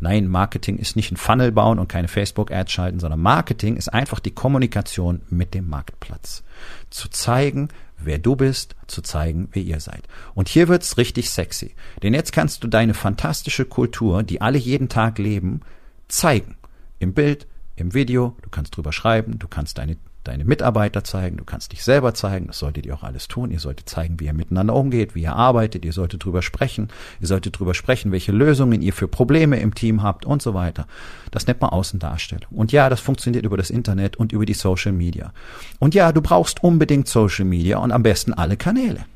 Nein, 0.00 0.28
Marketing 0.28 0.78
ist 0.78 0.94
nicht 0.94 1.10
ein 1.10 1.16
Funnel 1.16 1.50
bauen 1.50 1.80
und 1.80 1.88
keine 1.88 2.06
Facebook-Ads 2.06 2.70
schalten, 2.70 3.00
sondern 3.00 3.20
Marketing 3.20 3.76
ist 3.76 3.92
einfach 3.92 4.20
die 4.20 4.30
Kommunikation 4.30 5.22
mit 5.28 5.54
dem 5.54 5.68
Marktplatz. 5.68 6.44
Zu 6.88 7.08
zeigen, 7.08 7.68
wer 7.98 8.18
du 8.18 8.36
bist, 8.36 8.76
zu 8.86 9.02
zeigen, 9.02 9.48
wer 9.52 9.62
ihr 9.62 9.80
seid. 9.80 10.02
Und 10.34 10.48
hier 10.48 10.68
wird's 10.68 10.98
richtig 10.98 11.30
sexy. 11.30 11.74
Denn 12.02 12.14
jetzt 12.14 12.32
kannst 12.32 12.62
du 12.62 12.68
deine 12.68 12.94
fantastische 12.94 13.64
Kultur, 13.64 14.22
die 14.22 14.40
alle 14.40 14.58
jeden 14.58 14.88
Tag 14.88 15.18
leben, 15.18 15.62
zeigen. 16.06 16.56
Im 17.00 17.12
Bild, 17.12 17.48
im 17.80 17.94
Video, 17.94 18.36
du 18.42 18.50
kannst 18.50 18.76
drüber 18.76 18.92
schreiben, 18.92 19.38
du 19.38 19.48
kannst 19.48 19.78
deine 19.78 19.96
deine 20.28 20.44
Mitarbeiter 20.44 21.02
zeigen, 21.04 21.38
du 21.38 21.44
kannst 21.44 21.72
dich 21.72 21.82
selber 21.82 22.14
zeigen, 22.14 22.48
das 22.48 22.58
solltet 22.58 22.86
ihr 22.86 22.94
auch 22.94 23.02
alles 23.02 23.28
tun. 23.28 23.50
Ihr 23.50 23.60
solltet 23.60 23.88
zeigen, 23.88 24.20
wie 24.20 24.26
ihr 24.26 24.34
miteinander 24.34 24.74
umgeht, 24.74 25.14
wie 25.14 25.22
ihr 25.22 25.34
arbeitet, 25.34 25.84
ihr 25.84 25.92
solltet 25.92 26.24
drüber 26.24 26.42
sprechen, 26.42 26.88
ihr 27.20 27.26
solltet 27.26 27.58
drüber 27.58 27.74
sprechen, 27.74 28.12
welche 28.12 28.32
Lösungen 28.32 28.82
ihr 28.82 28.92
für 28.92 29.08
Probleme 29.08 29.58
im 29.58 29.74
Team 29.74 30.02
habt 30.02 30.26
und 30.26 30.42
so 30.42 30.54
weiter. 30.54 30.86
Das 31.30 31.46
nennt 31.46 31.60
man 31.60 31.70
Außendarstellung. 31.70 32.50
Und 32.50 32.72
ja, 32.72 32.88
das 32.88 33.00
funktioniert 33.00 33.44
über 33.44 33.56
das 33.56 33.70
Internet 33.70 34.16
und 34.16 34.32
über 34.32 34.44
die 34.44 34.54
Social 34.54 34.92
Media. 34.92 35.32
Und 35.78 35.94
ja, 35.94 36.12
du 36.12 36.20
brauchst 36.20 36.62
unbedingt 36.62 37.08
Social 37.08 37.44
Media 37.44 37.78
und 37.78 37.90
am 37.90 38.02
besten 38.02 38.34
alle 38.34 38.56
Kanäle. 38.56 39.06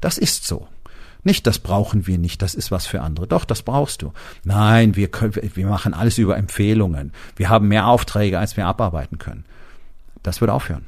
Das 0.00 0.18
ist 0.18 0.46
so. 0.46 0.66
Nicht, 1.22 1.46
das 1.46 1.58
brauchen 1.58 2.06
wir 2.06 2.18
nicht, 2.18 2.42
das 2.42 2.54
ist 2.54 2.70
was 2.70 2.86
für 2.86 3.02
andere. 3.02 3.26
Doch, 3.26 3.44
das 3.44 3.62
brauchst 3.62 4.02
du. 4.02 4.12
Nein, 4.44 4.96
wir, 4.96 5.08
können, 5.08 5.34
wir 5.54 5.66
machen 5.66 5.94
alles 5.94 6.18
über 6.18 6.36
Empfehlungen. 6.36 7.12
Wir 7.36 7.48
haben 7.48 7.68
mehr 7.68 7.86
Aufträge, 7.86 8.38
als 8.38 8.56
wir 8.56 8.66
abarbeiten 8.66 9.18
können. 9.18 9.44
Das 10.22 10.40
wird 10.40 10.50
aufhören. 10.50 10.86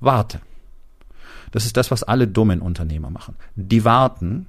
Warte. 0.00 0.40
Das 1.50 1.66
ist 1.66 1.76
das, 1.76 1.90
was 1.90 2.02
alle 2.02 2.26
dummen 2.26 2.60
Unternehmer 2.60 3.10
machen. 3.10 3.36
Die 3.56 3.84
warten 3.84 4.46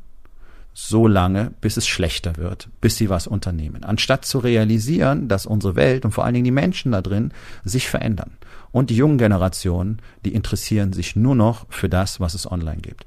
so 0.73 1.07
lange, 1.07 1.51
bis 1.61 1.77
es 1.77 1.87
schlechter 1.87 2.37
wird, 2.37 2.69
bis 2.81 2.97
sie 2.97 3.09
was 3.09 3.27
unternehmen. 3.27 3.83
Anstatt 3.83 4.25
zu 4.25 4.39
realisieren, 4.39 5.27
dass 5.27 5.45
unsere 5.45 5.75
Welt 5.75 6.03
und 6.03 6.11
vor 6.11 6.25
allen 6.25 6.33
Dingen 6.33 6.45
die 6.45 6.51
Menschen 6.51 6.91
da 6.91 7.01
drin 7.01 7.31
sich 7.63 7.87
verändern. 7.87 8.31
Und 8.71 8.89
die 8.89 8.95
jungen 8.95 9.19
Generationen, 9.19 9.99
die 10.25 10.33
interessieren 10.33 10.93
sich 10.93 11.15
nur 11.15 11.35
noch 11.35 11.67
für 11.69 11.89
das, 11.89 12.19
was 12.19 12.33
es 12.33 12.51
online 12.51 12.81
gibt. 12.81 13.05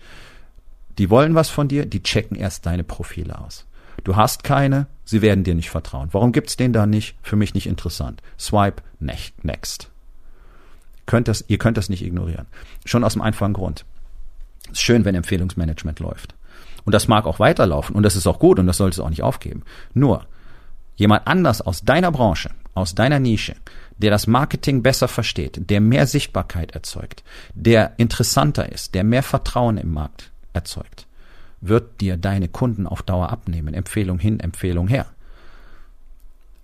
Die 0.99 1.11
wollen 1.11 1.35
was 1.35 1.50
von 1.50 1.69
dir, 1.69 1.87
die 1.87 2.03
checken 2.03 2.37
erst 2.37 2.67
deine 2.67 2.85
Profile 2.85 3.38
aus. 3.38 3.67
Du 4.05 4.17
hast 4.17 4.45
keine, 4.45 4.87
sie 5.05 5.23
werden 5.23 5.45
dir 5.45 5.55
nicht 5.55 5.71
vertrauen. 5.71 6.09
Warum 6.12 6.33
gibt's 6.33 6.57
den 6.57 6.73
da 6.73 6.87
nicht? 6.87 7.17
Für 7.23 7.37
mich 7.37 7.55
nicht 7.55 7.67
interessant. 7.67 8.23
Swipe 8.38 8.83
next. 9.00 9.91
Könnt 11.07 11.29
das, 11.29 11.45
ihr 11.49 11.59
könnt 11.59 11.76
das 11.76 11.88
nicht 11.88 12.05
ignorieren. 12.05 12.47
Schon 12.85 13.05
aus 13.05 13.15
dem 13.15 13.23
einfachen 13.23 13.53
Grund. 13.53 13.85
ist 14.71 14.83
schön, 14.83 15.05
wenn 15.05 15.15
Empfehlungsmanagement 15.15 16.00
läuft. 16.00 16.35
Und 16.85 16.95
das 16.95 17.09
mag 17.09 17.26
auch 17.26 17.41
weiterlaufen 17.41 17.97
und 17.97 18.05
das 18.05 18.17
ist 18.17 18.26
auch 18.26 18.38
gut 18.38 18.59
und 18.59 18.67
das 18.67 18.76
solltest 18.76 19.00
du 19.00 19.05
auch 19.05 19.11
nicht 19.11 19.23
aufgeben. 19.23 19.65
Nur, 19.93 20.26
jemand 20.95 21.26
anders 21.26 21.61
aus 21.61 21.83
deiner 21.83 22.12
Branche, 22.12 22.50
aus 22.75 22.95
deiner 22.95 23.19
Nische, 23.19 23.57
der 23.99 24.11
das 24.11 24.26
Marketing 24.26 24.83
besser 24.83 25.09
versteht, 25.09 25.69
der 25.69 25.81
mehr 25.81 26.07
Sichtbarkeit 26.07 26.73
erzeugt, 26.73 27.25
der 27.55 27.95
interessanter 27.97 28.71
ist, 28.71 28.95
der 28.95 29.03
mehr 29.03 29.23
Vertrauen 29.23 29.79
im 29.79 29.93
Markt 29.93 30.31
erzeugt, 30.56 31.06
wird 31.60 32.00
dir 32.00 32.16
deine 32.16 32.48
Kunden 32.48 32.86
auf 32.86 33.02
Dauer 33.02 33.30
abnehmen. 33.30 33.75
Empfehlung 33.75 34.18
hin, 34.18 34.40
Empfehlung 34.40 34.88
her. 34.88 35.06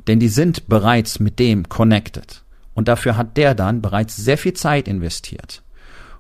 Denn 0.08 0.18
die 0.18 0.28
sind 0.28 0.68
bereits 0.68 1.20
mit 1.20 1.38
dem 1.38 1.68
connected. 1.68 2.42
Und 2.74 2.88
dafür 2.88 3.16
hat 3.16 3.36
der 3.36 3.54
dann 3.54 3.82
bereits 3.82 4.16
sehr 4.16 4.38
viel 4.38 4.54
Zeit 4.54 4.88
investiert 4.88 5.62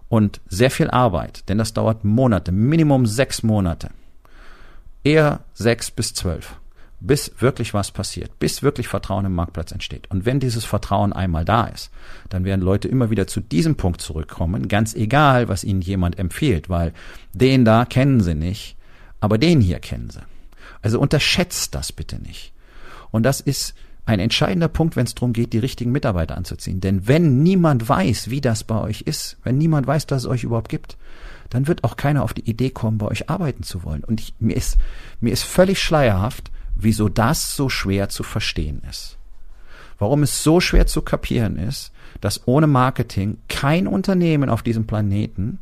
und 0.08 0.40
sehr 0.46 0.70
viel 0.70 0.90
Arbeit, 0.90 1.48
denn 1.48 1.56
das 1.56 1.72
dauert 1.72 2.04
Monate, 2.04 2.52
Minimum 2.52 3.06
sechs 3.06 3.42
Monate. 3.42 3.88
Eher 5.02 5.40
sechs 5.54 5.90
bis 5.90 6.12
zwölf 6.12 6.60
bis 7.06 7.32
wirklich 7.38 7.74
was 7.74 7.90
passiert, 7.90 8.38
bis 8.38 8.62
wirklich 8.62 8.88
Vertrauen 8.88 9.24
im 9.24 9.34
Marktplatz 9.34 9.72
entsteht. 9.72 10.10
Und 10.10 10.24
wenn 10.24 10.40
dieses 10.40 10.64
Vertrauen 10.64 11.12
einmal 11.12 11.44
da 11.44 11.64
ist, 11.64 11.90
dann 12.28 12.44
werden 12.44 12.60
Leute 12.60 12.88
immer 12.88 13.10
wieder 13.10 13.26
zu 13.26 13.40
diesem 13.40 13.76
Punkt 13.76 14.00
zurückkommen, 14.00 14.68
ganz 14.68 14.94
egal, 14.94 15.48
was 15.48 15.64
ihnen 15.64 15.82
jemand 15.82 16.18
empfiehlt, 16.18 16.68
weil 16.68 16.92
den 17.32 17.64
da 17.64 17.84
kennen 17.84 18.20
sie 18.20 18.34
nicht, 18.34 18.76
aber 19.20 19.38
den 19.38 19.60
hier 19.60 19.80
kennen 19.80 20.10
sie. 20.10 20.22
Also 20.80 21.00
unterschätzt 21.00 21.74
das 21.74 21.92
bitte 21.92 22.20
nicht. 22.20 22.52
Und 23.10 23.24
das 23.24 23.40
ist 23.40 23.74
ein 24.04 24.18
entscheidender 24.18 24.68
Punkt, 24.68 24.96
wenn 24.96 25.06
es 25.06 25.14
darum 25.14 25.32
geht, 25.32 25.52
die 25.52 25.58
richtigen 25.58 25.92
Mitarbeiter 25.92 26.36
anzuziehen. 26.36 26.80
Denn 26.80 27.06
wenn 27.06 27.42
niemand 27.42 27.88
weiß, 27.88 28.30
wie 28.30 28.40
das 28.40 28.64
bei 28.64 28.80
euch 28.80 29.02
ist, 29.02 29.38
wenn 29.44 29.58
niemand 29.58 29.86
weiß, 29.86 30.06
dass 30.06 30.22
es 30.22 30.28
euch 30.28 30.44
überhaupt 30.44 30.68
gibt, 30.68 30.96
dann 31.50 31.68
wird 31.68 31.84
auch 31.84 31.96
keiner 31.96 32.22
auf 32.22 32.32
die 32.32 32.48
Idee 32.48 32.70
kommen, 32.70 32.98
bei 32.98 33.06
euch 33.06 33.28
arbeiten 33.28 33.62
zu 33.62 33.84
wollen. 33.84 34.02
Und 34.02 34.20
ich, 34.20 34.34
mir 34.40 34.56
ist, 34.56 34.76
mir 35.20 35.32
ist 35.32 35.44
völlig 35.44 35.80
schleierhaft, 35.80 36.50
wieso 36.74 37.08
das 37.08 37.56
so 37.56 37.68
schwer 37.68 38.08
zu 38.08 38.22
verstehen 38.22 38.82
ist. 38.88 39.18
Warum 39.98 40.22
es 40.22 40.42
so 40.42 40.60
schwer 40.60 40.86
zu 40.86 41.02
kapieren 41.02 41.56
ist, 41.56 41.92
dass 42.20 42.46
ohne 42.46 42.66
Marketing 42.66 43.38
kein 43.48 43.86
Unternehmen 43.86 44.48
auf 44.48 44.62
diesem 44.62 44.86
Planeten 44.86 45.60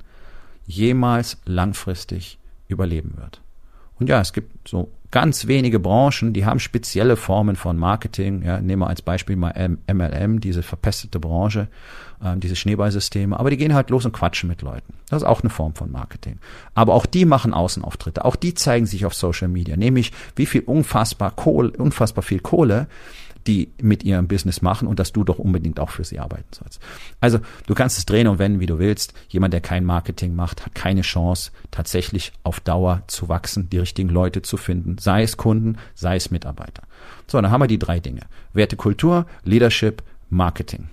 jemals 0.67 1.39
langfristig 1.45 2.39
überleben 2.69 3.15
wird. 3.17 3.43
Und 4.01 4.09
ja, 4.09 4.21
es 4.21 4.33
gibt 4.33 4.69
so 4.69 4.91
ganz 5.11 5.47
wenige 5.47 5.79
Branchen, 5.79 6.33
die 6.33 6.47
haben 6.47 6.59
spezielle 6.59 7.17
Formen 7.17 7.57
von 7.57 7.77
Marketing. 7.77 8.43
Ja, 8.43 8.61
nehmen 8.61 8.83
wir 8.83 8.89
als 8.89 9.03
Beispiel 9.03 9.37
mal 9.37 9.53
MLM, 9.93 10.41
diese 10.41 10.63
verpestete 10.63 11.19
Branche, 11.19 11.69
äh, 12.23 12.37
diese 12.37 12.57
Schneeballsysteme. 12.57 13.39
Aber 13.39 13.51
die 13.51 13.57
gehen 13.57 13.75
halt 13.75 13.91
los 13.91 14.05
und 14.05 14.13
quatschen 14.13 14.49
mit 14.49 14.63
Leuten. 14.63 14.95
Das 15.09 15.23
ist 15.23 15.29
auch 15.29 15.43
eine 15.43 15.51
Form 15.51 15.75
von 15.75 15.93
Marketing. 15.93 16.39
Aber 16.75 16.95
auch 16.95 17.07
die 17.07 17.25
machen 17.25 17.53
Außenauftritte. 17.53 18.25
Auch 18.25 18.37
die 18.37 18.55
zeigen 18.55 18.87
sich 18.87 19.05
auf 19.05 19.15
Social 19.15 19.49
Media. 19.49 19.77
Nämlich, 19.77 20.13
wie 20.37 20.47
viel 20.47 20.63
unfassbar 20.63 21.33
Kohle, 21.33 21.71
unfassbar 21.71 22.23
viel 22.23 22.41
Kohle 22.41 22.87
die 23.47 23.73
mit 23.81 24.05
ihrem 24.05 24.29
Business 24.29 24.63
machen 24.63 24.89
und 24.89 24.99
dass 24.99 25.13
du 25.13 25.25
doch 25.25 25.39
unbedingt 25.39 25.81
auch 25.81 25.91
für 25.91 26.05
sie 26.05 26.19
arbeiten 26.19 26.49
sollst. 26.53 26.81
Also 27.21 27.41
du 27.67 27.75
kannst 27.75 27.99
es 27.99 28.07
drehen 28.07 28.27
und 28.27 28.39
wenden, 28.39 28.61
wie 28.61 28.67
du 28.67 28.79
willst. 28.79 29.15
Jemand, 29.29 29.55
der 29.55 29.61
kein 29.61 29.85
Marketing 29.85 30.35
macht, 30.35 30.65
hat 30.65 30.75
keine 30.75 31.03
Chance, 31.03 31.51
tatsächlich 31.71 32.33
auf 32.43 32.61
Dauer 32.61 33.03
zu 33.07 33.29
wachsen, 33.29 33.69
die 33.71 33.79
richtigen 33.79 34.09
Leute 34.09 34.43
zu 34.43 34.57
finden, 34.57 34.99
sei 34.99 35.23
es 35.23 35.37
Kunden, 35.37 35.77
sei 35.95 36.17
es 36.17 36.31
Mitarbeiter. 36.31 36.83
So, 37.27 37.41
dann 37.41 37.51
haben 37.51 37.63
wir 37.63 37.69
die 37.69 37.79
drei 37.79 38.01
Dinge. 38.01 38.23
Werte 38.53 38.77
Kultur, 38.77 39.27
Leadership, 39.45 40.03
Marketing. 40.29 40.89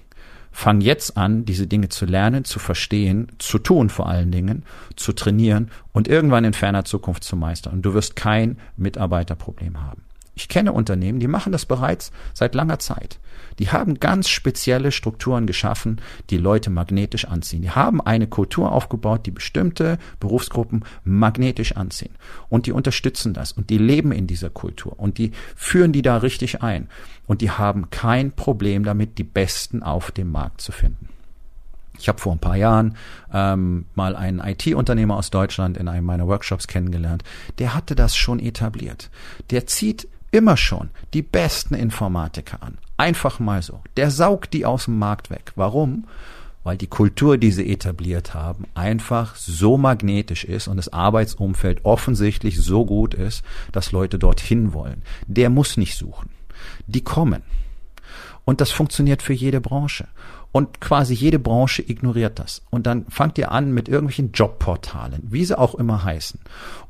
Fang 0.52 0.82
jetzt 0.82 1.18
an, 1.18 1.46
diese 1.46 1.68
Dinge 1.68 1.90
zu 1.90 2.06
lernen, 2.06 2.44
zu 2.44 2.58
verstehen, 2.58 3.32
zu 3.38 3.60
tun 3.60 3.90
vor 3.90 4.08
allen 4.10 4.32
Dingen, 4.32 4.64
zu 4.96 5.14
trainieren 5.14 5.70
und 5.92 6.08
irgendwann 6.08 6.46
in 6.46 6.54
ferner 6.54 6.84
Zukunft 6.84 7.24
zu 7.24 7.36
meistern. 7.36 7.74
Und 7.74 7.82
du 7.84 7.94
wirst 7.94 8.16
kein 8.16 8.58
Mitarbeiterproblem 8.76 9.84
haben. 9.84 10.07
Ich 10.38 10.50
kenne 10.50 10.72
Unternehmen, 10.72 11.20
die 11.20 11.28
machen 11.28 11.52
das 11.52 11.66
bereits 11.66 12.12
seit 12.36 12.54
langer 12.54 12.78
Zeit. 12.78 13.20
Die 13.58 13.72
haben 13.72 14.00
ganz 14.00 14.30
spezielle 14.30 14.92
Strukturen 14.92 15.48
geschaffen, 15.48 16.00
die 16.30 16.38
Leute 16.38 16.70
magnetisch 16.70 17.26
anziehen. 17.26 17.64
Die 17.64 17.72
haben 17.72 18.02
eine 18.02 18.28
Kultur 18.28 18.72
aufgebaut, 18.72 19.26
die 19.26 19.32
bestimmte 19.32 19.98
Berufsgruppen 20.20 20.86
magnetisch 21.04 21.76
anziehen. 21.76 22.14
Und 22.50 22.68
die 22.68 22.72
unterstützen 22.72 23.34
das 23.34 23.52
und 23.52 23.72
die 23.72 23.80
leben 23.80 24.12
in 24.12 24.28
dieser 24.28 24.52
Kultur 24.52 25.00
und 25.00 25.18
die 25.18 25.32
führen 25.56 25.92
die 25.92 26.04
da 26.04 26.18
richtig 26.18 26.62
ein. 26.62 26.88
Und 27.26 27.42
die 27.42 27.50
haben 27.50 27.90
kein 27.90 28.32
Problem 28.32 28.84
damit, 28.84 29.18
die 29.18 29.24
Besten 29.24 29.82
auf 29.82 30.12
dem 30.12 30.32
Markt 30.32 30.62
zu 30.62 30.72
finden. 30.72 31.10
Ich 31.98 32.08
habe 32.08 32.20
vor 32.20 32.32
ein 32.32 32.40
paar 32.40 32.58
Jahren 32.58 32.96
ähm, 33.34 33.88
mal 33.96 34.16
einen 34.16 34.40
IT-Unternehmer 34.40 35.16
aus 35.16 35.32
Deutschland 35.32 35.78
in 35.78 35.88
einem 35.88 36.06
meiner 36.06 36.28
Workshops 36.28 36.68
kennengelernt. 36.68 37.24
Der 37.58 37.74
hatte 37.74 37.96
das 37.96 38.16
schon 38.16 38.38
etabliert. 38.40 39.10
Der 39.50 39.66
zieht 39.66 40.08
immer 40.38 40.56
schon 40.56 40.92
die 41.14 41.24
besten 41.24 41.74
Informatiker 41.74 42.62
an. 42.62 42.78
Einfach 42.96 43.40
mal 43.40 43.64
so. 43.64 43.82
Der 43.98 44.12
saugt 44.12 44.54
die 44.54 44.66
aus 44.66 44.86
dem 44.86 45.00
Markt 45.00 45.32
weg. 45.32 45.52
Warum? 45.56 46.06
Weil 46.64 46.78
die 46.78 46.88
Kultur, 46.88 47.38
die 47.38 47.52
sie 47.52 47.72
etabliert 47.72 48.36
haben, 48.36 48.66
einfach 48.76 49.36
so 49.36 49.78
magnetisch 49.78 50.44
ist 50.44 50.68
und 50.68 50.78
das 50.78 50.94
Arbeitsumfeld 50.94 51.86
offensichtlich 51.86 52.62
so 52.62 52.86
gut 52.86 53.16
ist, 53.16 53.44
dass 53.72 53.92
Leute 53.92 54.20
dorthin 54.20 54.74
wollen. 54.74 55.02
Der 55.26 55.50
muss 55.50 55.78
nicht 55.78 55.96
suchen. 55.96 56.30
Die 56.86 57.04
kommen. 57.04 57.42
Und 58.46 58.62
das 58.62 58.72
funktioniert 58.72 59.24
für 59.24 59.34
jede 59.34 59.60
Branche. 59.60 60.08
Und 60.52 60.82
quasi 60.82 61.14
jede 61.14 61.40
Branche 61.40 61.84
ignoriert 61.88 62.40
das. 62.40 62.64
Und 62.70 62.88
dann 62.88 63.06
fangt 63.10 63.38
ihr 63.38 63.52
an 63.52 63.74
mit 63.74 63.88
irgendwelchen 63.88 64.32
Jobportalen, 64.32 65.22
wie 65.30 65.46
sie 65.46 65.58
auch 65.58 65.76
immer 65.76 66.04
heißen, 66.04 66.40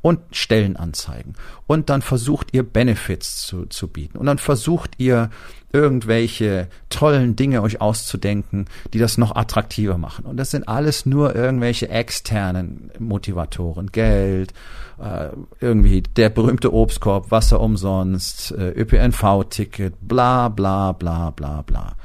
und 0.02 0.20
Stellenanzeigen. 0.32 1.34
Und 1.66 1.90
dann 1.90 2.02
versucht 2.02 2.54
ihr 2.54 2.64
Benefits 2.64 3.46
zu, 3.46 3.66
zu 3.66 3.88
bieten. 3.90 4.18
Und 4.18 4.26
dann 4.26 4.38
versucht 4.38 4.92
ihr 5.00 5.30
irgendwelche 5.74 6.70
tollen 6.90 7.36
Dinge 7.36 7.62
euch 7.62 7.82
auszudenken, 7.82 8.66
die 8.94 9.00
das 9.00 9.18
noch 9.18 9.36
attraktiver 9.36 9.98
machen. 9.98 10.26
Und 10.26 10.38
das 10.38 10.52
sind 10.52 10.68
alles 10.68 11.06
nur 11.06 11.36
irgendwelche 11.36 11.90
externen 11.90 12.90
Motivatoren. 13.00 13.92
Geld, 13.92 14.54
äh, 15.00 15.30
irgendwie 15.60 16.02
der 16.02 16.30
berühmte 16.30 16.74
Obstkorb, 16.74 17.32
Wasser 17.32 17.60
umsonst, 17.60 18.52
äh, 18.52 18.70
ÖPNV-Ticket, 18.72 19.96
bla 20.02 20.48
bla 20.50 20.94
bla 20.94 21.32
bla 21.32 21.62
bla. 21.64 21.96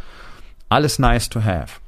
Alles 0.73 0.99
nice 0.99 1.29
to 1.29 1.45
have. 1.45 1.81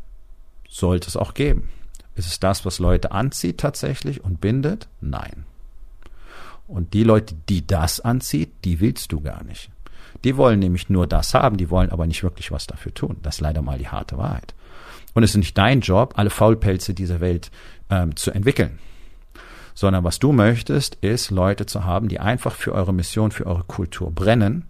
Sollte 0.68 1.08
es 1.08 1.16
auch 1.16 1.32
geben. 1.32 1.70
Ist 2.16 2.26
es 2.26 2.38
das, 2.38 2.66
was 2.66 2.78
Leute 2.78 3.12
anzieht 3.12 3.56
tatsächlich 3.56 4.22
und 4.22 4.42
bindet? 4.42 4.88
Nein. 5.00 5.46
Und 6.68 6.92
die 6.92 7.02
Leute, 7.02 7.34
die 7.48 7.66
das 7.66 8.00
anzieht, 8.00 8.52
die 8.66 8.80
willst 8.80 9.10
du 9.10 9.22
gar 9.22 9.42
nicht. 9.42 9.70
Die 10.22 10.36
wollen 10.36 10.58
nämlich 10.58 10.90
nur 10.90 11.06
das 11.06 11.32
haben, 11.32 11.56
die 11.56 11.70
wollen 11.70 11.88
aber 11.88 12.06
nicht 12.06 12.22
wirklich 12.22 12.52
was 12.52 12.66
dafür 12.66 12.92
tun. 12.92 13.16
Das 13.22 13.36
ist 13.36 13.40
leider 13.40 13.62
mal 13.62 13.78
die 13.78 13.88
harte 13.88 14.18
Wahrheit. 14.18 14.52
Und 15.14 15.22
es 15.22 15.30
ist 15.30 15.38
nicht 15.38 15.56
dein 15.56 15.80
Job, 15.80 16.12
alle 16.18 16.28
Faulpelze 16.28 16.92
dieser 16.92 17.20
Welt 17.20 17.50
ähm, 17.88 18.16
zu 18.16 18.32
entwickeln. 18.32 18.78
Sondern 19.72 20.04
was 20.04 20.18
du 20.18 20.32
möchtest, 20.32 20.96
ist 20.96 21.30
Leute 21.30 21.64
zu 21.64 21.84
haben, 21.84 22.08
die 22.08 22.20
einfach 22.20 22.54
für 22.54 22.74
eure 22.74 22.92
Mission, 22.92 23.30
für 23.30 23.46
eure 23.46 23.64
Kultur 23.64 24.10
brennen 24.10 24.66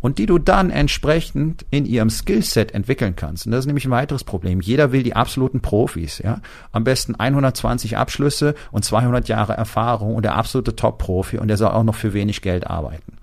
und 0.00 0.18
die 0.18 0.26
du 0.26 0.38
dann 0.38 0.70
entsprechend 0.70 1.64
in 1.70 1.86
ihrem 1.86 2.10
Skillset 2.10 2.72
entwickeln 2.72 3.16
kannst. 3.16 3.46
Und 3.46 3.52
das 3.52 3.60
ist 3.60 3.66
nämlich 3.66 3.84
ein 3.84 3.90
weiteres 3.90 4.24
Problem. 4.24 4.60
Jeder 4.60 4.92
will 4.92 5.02
die 5.02 5.16
absoluten 5.16 5.60
Profis, 5.60 6.18
ja. 6.18 6.40
Am 6.72 6.84
besten 6.84 7.14
120 7.14 7.96
Abschlüsse 7.96 8.54
und 8.70 8.84
200 8.84 9.28
Jahre 9.28 9.54
Erfahrung 9.54 10.14
und 10.14 10.24
der 10.24 10.36
absolute 10.36 10.76
Top-Profi 10.76 11.38
und 11.38 11.48
der 11.48 11.56
soll 11.56 11.70
auch 11.70 11.84
noch 11.84 11.94
für 11.94 12.12
wenig 12.12 12.42
Geld 12.42 12.66
arbeiten. 12.66 13.16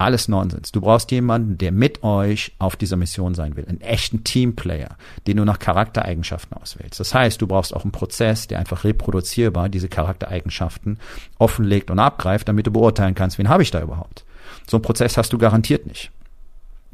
Alles 0.00 0.28
Nonsens. 0.28 0.70
Du 0.70 0.80
brauchst 0.80 1.10
jemanden, 1.10 1.58
der 1.58 1.72
mit 1.72 2.04
euch 2.04 2.52
auf 2.60 2.76
dieser 2.76 2.96
Mission 2.96 3.34
sein 3.34 3.56
will. 3.56 3.66
Einen 3.66 3.80
echten 3.80 4.22
Teamplayer, 4.22 4.96
den 5.26 5.38
du 5.38 5.44
nach 5.44 5.58
Charaktereigenschaften 5.58 6.56
auswählst. 6.56 7.00
Das 7.00 7.12
heißt, 7.14 7.42
du 7.42 7.48
brauchst 7.48 7.74
auch 7.74 7.82
einen 7.82 7.90
Prozess, 7.90 8.46
der 8.46 8.60
einfach 8.60 8.84
reproduzierbar 8.84 9.68
diese 9.68 9.88
Charaktereigenschaften 9.88 11.00
offenlegt 11.38 11.90
und 11.90 11.98
abgreift, 11.98 12.48
damit 12.48 12.68
du 12.68 12.70
beurteilen 12.70 13.16
kannst, 13.16 13.38
wen 13.38 13.48
habe 13.48 13.64
ich 13.64 13.72
da 13.72 13.82
überhaupt. 13.82 14.24
So 14.68 14.76
einen 14.76 14.82
Prozess 14.82 15.16
hast 15.16 15.32
du 15.32 15.38
garantiert 15.38 15.86
nicht. 15.86 16.10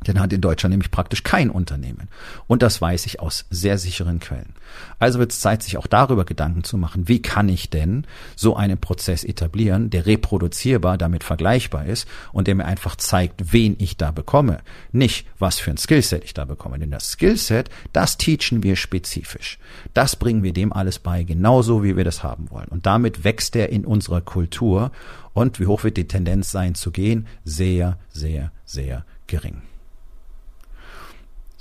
Den 0.08 0.20
hat 0.20 0.32
in 0.32 0.40
Deutschland 0.40 0.72
nämlich 0.72 0.90
praktisch 0.90 1.22
kein 1.22 1.50
Unternehmen. 1.50 2.08
Und 2.46 2.62
das 2.62 2.80
weiß 2.80 3.06
ich 3.06 3.20
aus 3.20 3.46
sehr 3.50 3.78
sicheren 3.78 4.20
Quellen. 4.20 4.54
Also 4.98 5.18
wird 5.18 5.32
es 5.32 5.40
Zeit, 5.40 5.62
sich 5.62 5.76
auch 5.76 5.86
darüber 5.86 6.24
Gedanken 6.24 6.64
zu 6.64 6.78
machen, 6.78 7.08
wie 7.08 7.22
kann 7.22 7.48
ich 7.48 7.70
denn 7.70 8.06
so 8.36 8.56
einen 8.56 8.78
Prozess 8.78 9.24
etablieren, 9.24 9.90
der 9.90 10.06
reproduzierbar, 10.06 10.98
damit 10.98 11.24
vergleichbar 11.24 11.86
ist 11.86 12.08
und 12.32 12.48
der 12.48 12.54
mir 12.54 12.64
einfach 12.64 12.96
zeigt, 12.96 13.52
wen 13.52 13.76
ich 13.78 13.96
da 13.96 14.10
bekomme. 14.10 14.60
Nicht, 14.92 15.26
was 15.38 15.58
für 15.58 15.70
ein 15.70 15.78
Skillset 15.78 16.24
ich 16.24 16.34
da 16.34 16.44
bekomme. 16.44 16.78
Denn 16.78 16.90
das 16.90 17.12
Skillset, 17.12 17.70
das 17.92 18.16
teachen 18.18 18.62
wir 18.62 18.76
spezifisch. 18.76 19.58
Das 19.92 20.16
bringen 20.16 20.42
wir 20.42 20.52
dem 20.52 20.72
alles 20.72 20.98
bei, 20.98 21.22
genauso 21.24 21.82
wie 21.82 21.96
wir 21.96 22.04
das 22.04 22.22
haben 22.22 22.50
wollen. 22.50 22.68
Und 22.68 22.86
damit 22.86 23.24
wächst 23.24 23.56
er 23.56 23.70
in 23.70 23.84
unserer 23.84 24.20
Kultur. 24.20 24.90
Und 25.32 25.60
wie 25.60 25.66
hoch 25.66 25.84
wird 25.84 25.96
die 25.96 26.08
Tendenz 26.08 26.50
sein 26.50 26.74
zu 26.74 26.90
gehen? 26.90 27.26
Sehr, 27.44 27.98
sehr, 28.08 28.52
sehr 28.64 29.04
gering. 29.26 29.62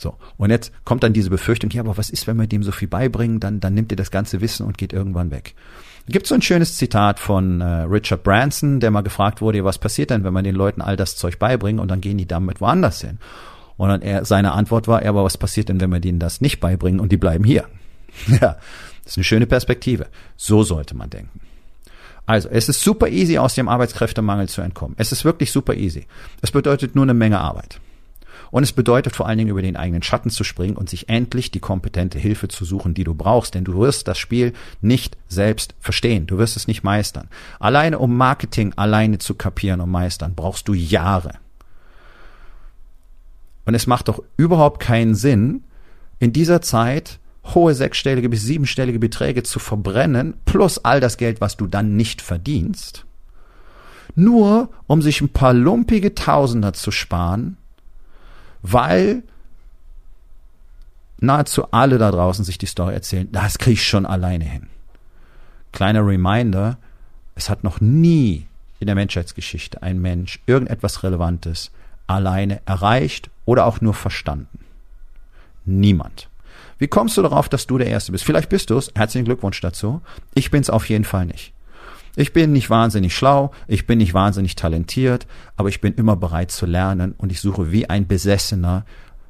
So. 0.03 0.17
Und 0.35 0.49
jetzt 0.49 0.73
kommt 0.83 1.01
dann 1.01 1.13
diese 1.13 1.29
Befürchtung, 1.29 1.71
ja, 1.71 1.81
aber 1.81 1.97
was 1.97 2.09
ist, 2.09 2.27
wenn 2.27 2.37
wir 2.37 2.45
dem 2.45 2.61
so 2.61 2.73
viel 2.73 2.89
beibringen, 2.89 3.39
dann, 3.39 3.61
dann 3.61 3.73
nimmt 3.73 3.91
er 3.93 3.95
das 3.95 4.11
ganze 4.11 4.41
Wissen 4.41 4.65
und 4.67 4.77
geht 4.77 4.91
irgendwann 4.91 5.31
weg. 5.31 5.55
Gibt 6.07 6.27
so 6.27 6.35
ein 6.35 6.41
schönes 6.41 6.75
Zitat 6.75 7.21
von 7.21 7.61
äh, 7.61 7.83
Richard 7.83 8.23
Branson, 8.23 8.81
der 8.81 8.91
mal 8.91 9.01
gefragt 9.01 9.39
wurde, 9.39 9.63
was 9.63 9.77
passiert 9.77 10.09
denn, 10.09 10.25
wenn 10.25 10.33
man 10.33 10.43
den 10.43 10.55
Leuten 10.55 10.81
all 10.81 10.97
das 10.97 11.15
Zeug 11.15 11.39
beibringt 11.39 11.79
und 11.79 11.89
dann 11.89 12.01
gehen 12.01 12.17
die 12.17 12.27
damit 12.27 12.59
woanders 12.59 12.99
hin? 12.99 13.19
Und 13.77 13.87
dann 13.87 14.01
er, 14.01 14.25
seine 14.25 14.51
Antwort 14.51 14.89
war, 14.89 15.01
ja, 15.03 15.09
aber 15.09 15.23
was 15.23 15.37
passiert 15.37 15.69
denn, 15.69 15.79
wenn 15.79 15.89
wir 15.89 16.01
denen 16.01 16.19
das 16.19 16.41
nicht 16.41 16.59
beibringen 16.59 16.99
und 16.99 17.13
die 17.13 17.17
bleiben 17.17 17.45
hier? 17.45 17.63
ja, 18.27 18.57
das 19.05 19.13
ist 19.13 19.17
eine 19.17 19.23
schöne 19.23 19.47
Perspektive. 19.47 20.07
So 20.35 20.63
sollte 20.63 20.95
man 20.97 21.09
denken. 21.09 21.39
Also, 22.25 22.49
es 22.49 22.67
ist 22.67 22.81
super 22.81 23.07
easy, 23.07 23.37
aus 23.37 23.55
dem 23.55 23.69
Arbeitskräftemangel 23.69 24.49
zu 24.49 24.61
entkommen. 24.61 24.95
Es 24.97 25.13
ist 25.13 25.23
wirklich 25.23 25.51
super 25.51 25.75
easy. 25.75 26.05
Es 26.41 26.51
bedeutet 26.51 26.95
nur 26.95 27.03
eine 27.03 27.13
Menge 27.13 27.39
Arbeit. 27.39 27.79
Und 28.51 28.63
es 28.63 28.71
bedeutet 28.71 29.15
vor 29.15 29.27
allen 29.27 29.37
Dingen 29.37 29.49
über 29.49 29.61
den 29.61 29.75
eigenen 29.75 30.03
Schatten 30.03 30.29
zu 30.29 30.43
springen 30.43 30.77
und 30.77 30.89
sich 30.89 31.09
endlich 31.09 31.51
die 31.51 31.59
kompetente 31.59 32.19
Hilfe 32.19 32.47
zu 32.47 32.65
suchen, 32.65 32.93
die 32.93 33.03
du 33.03 33.13
brauchst, 33.13 33.55
denn 33.55 33.63
du 33.63 33.79
wirst 33.79 34.07
das 34.07 34.17
Spiel 34.17 34.53
nicht 34.81 35.17
selbst 35.27 35.75
verstehen. 35.79 36.27
Du 36.27 36.37
wirst 36.37 36.57
es 36.57 36.67
nicht 36.67 36.83
meistern. 36.83 37.29
Alleine 37.59 37.99
um 37.99 38.15
Marketing 38.15 38.73
alleine 38.75 39.17
zu 39.17 39.35
kapieren 39.35 39.81
und 39.81 39.89
meistern, 39.89 40.35
brauchst 40.35 40.67
du 40.67 40.73
Jahre. 40.73 41.33
Und 43.65 43.75
es 43.75 43.87
macht 43.87 44.07
doch 44.07 44.21
überhaupt 44.37 44.79
keinen 44.79 45.15
Sinn, 45.15 45.63
in 46.19 46.33
dieser 46.33 46.61
Zeit 46.61 47.19
hohe 47.53 47.75
sechsstellige 47.75 48.29
bis 48.29 48.43
siebenstellige 48.43 48.99
Beträge 48.99 49.43
zu 49.43 49.59
verbrennen, 49.59 50.35
plus 50.45 50.83
all 50.83 50.99
das 50.99 51.17
Geld, 51.17 51.41
was 51.41 51.57
du 51.57 51.67
dann 51.67 51.95
nicht 51.95 52.21
verdienst, 52.21 53.05
nur 54.15 54.69
um 54.87 55.01
sich 55.01 55.21
ein 55.21 55.29
paar 55.29 55.53
lumpige 55.53 56.15
Tausender 56.15 56.73
zu 56.73 56.91
sparen, 56.91 57.57
weil 58.63 59.21
nahezu 61.19 61.71
alle 61.71 61.99
da 61.99 62.09
draußen 62.11 62.43
sich 62.43 62.57
die 62.57 62.65
Story 62.65 62.93
erzählen, 62.93 63.31
das 63.31 63.59
kriege 63.59 63.73
ich 63.73 63.87
schon 63.87 64.05
alleine 64.05 64.45
hin. 64.45 64.67
Kleiner 65.71 66.05
Reminder, 66.05 66.77
es 67.35 67.49
hat 67.49 67.63
noch 67.63 67.79
nie 67.81 68.47
in 68.79 68.87
der 68.87 68.95
Menschheitsgeschichte 68.95 69.81
ein 69.83 70.01
Mensch 70.01 70.39
irgendetwas 70.45 71.03
Relevantes 71.03 71.71
alleine 72.07 72.61
erreicht 72.65 73.29
oder 73.45 73.65
auch 73.65 73.81
nur 73.81 73.93
verstanden. 73.93 74.59
Niemand. 75.65 76.29
Wie 76.77 76.87
kommst 76.87 77.15
du 77.17 77.21
darauf, 77.21 77.47
dass 77.49 77.67
du 77.67 77.77
der 77.77 77.87
Erste 77.87 78.11
bist? 78.11 78.25
Vielleicht 78.25 78.49
bist 78.49 78.69
du 78.69 78.77
es. 78.77 78.91
Herzlichen 78.95 79.25
Glückwunsch 79.25 79.61
dazu. 79.61 80.01
Ich 80.33 80.51
bin 80.51 80.61
es 80.61 80.69
auf 80.69 80.89
jeden 80.89 81.05
Fall 81.05 81.25
nicht. 81.25 81.53
Ich 82.15 82.33
bin 82.33 82.51
nicht 82.51 82.69
wahnsinnig 82.69 83.15
schlau, 83.15 83.51
ich 83.67 83.87
bin 83.87 83.97
nicht 83.97 84.13
wahnsinnig 84.13 84.55
talentiert, 84.55 85.25
aber 85.55 85.69
ich 85.69 85.81
bin 85.81 85.93
immer 85.95 86.15
bereit 86.15 86.51
zu 86.51 86.65
lernen 86.65 87.15
und 87.17 87.31
ich 87.31 87.41
suche 87.41 87.71
wie 87.71 87.89
ein 87.89 88.07
Besessener 88.07 88.85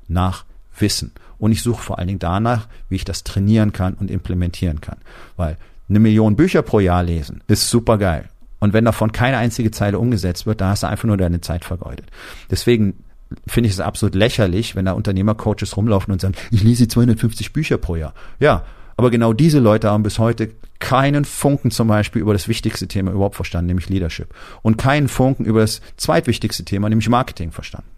nach 0.07 0.45
Wissen. 0.77 1.11
Und 1.37 1.51
ich 1.51 1.61
suche 1.61 1.81
vor 1.81 1.99
allen 1.99 2.07
Dingen 2.07 2.19
danach, 2.19 2.67
wie 2.89 2.95
ich 2.95 3.05
das 3.05 3.23
trainieren 3.23 3.73
kann 3.73 3.93
und 3.93 4.11
implementieren 4.11 4.81
kann. 4.81 4.97
Weil 5.37 5.57
eine 5.89 5.99
Million 5.99 6.35
Bücher 6.35 6.61
pro 6.61 6.79
Jahr 6.79 7.03
lesen 7.03 7.41
ist 7.47 7.69
super 7.69 7.97
geil. 7.97 8.29
Und 8.59 8.73
wenn 8.73 8.85
davon 8.85 9.11
keine 9.11 9.37
einzige 9.37 9.71
Zeile 9.71 9.99
umgesetzt 9.99 10.45
wird, 10.45 10.61
da 10.61 10.69
hast 10.69 10.83
du 10.83 10.87
einfach 10.87 11.03
nur 11.05 11.17
deine 11.17 11.41
Zeit 11.41 11.65
vergeudet. 11.65 12.05
Deswegen 12.49 13.03
finde 13.47 13.67
ich 13.67 13.73
es 13.73 13.79
absolut 13.79 14.15
lächerlich, 14.15 14.75
wenn 14.75 14.85
da 14.85 14.93
Unternehmercoaches 14.93 15.75
rumlaufen 15.75 16.13
und 16.13 16.21
sagen, 16.21 16.35
ich 16.51 16.63
lese 16.63 16.87
250 16.87 17.51
Bücher 17.51 17.77
pro 17.77 17.95
Jahr. 17.95 18.13
Ja, 18.39 18.63
aber 18.95 19.11
genau 19.11 19.33
diese 19.33 19.59
Leute 19.59 19.89
haben 19.89 20.03
bis 20.03 20.19
heute 20.19 20.51
keinen 20.79 21.25
Funken 21.25 21.71
zum 21.71 21.87
Beispiel 21.87 22.21
über 22.21 22.33
das 22.33 22.47
wichtigste 22.47 22.87
Thema 22.87 23.11
überhaupt 23.11 23.35
verstanden, 23.35 23.67
nämlich 23.67 23.89
Leadership. 23.89 24.33
Und 24.61 24.77
keinen 24.77 25.07
Funken 25.07 25.45
über 25.45 25.61
das 25.61 25.81
zweitwichtigste 25.97 26.65
Thema, 26.65 26.89
nämlich 26.89 27.09
Marketing 27.09 27.51
verstanden. 27.51 27.89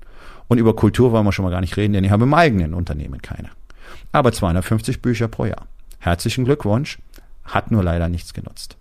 Und 0.48 0.60
über 0.60 0.76
Kultur 0.76 1.12
wollen 1.12 1.26
wir 1.26 1.32
schon 1.32 1.46
mal 1.46 1.52
gar 1.52 1.62
nicht 1.62 1.78
reden, 1.78 1.94
denn 1.94 2.04
ich 2.04 2.12
habe 2.12 2.24
im 2.24 2.34
eigenen 2.34 2.74
Unternehmen 2.74 3.22
keine. 3.22 3.50
Aber 4.12 4.32
250 4.32 5.02
Bücher 5.02 5.28
pro 5.28 5.46
Jahr. 5.46 5.68
Herzlichen 6.00 6.46
Glückwunsch. 6.46 7.00
Hat 7.44 7.72
nur 7.72 7.84
leider 7.84 8.10
nichts 8.10 8.34
genutzt. 8.34 8.78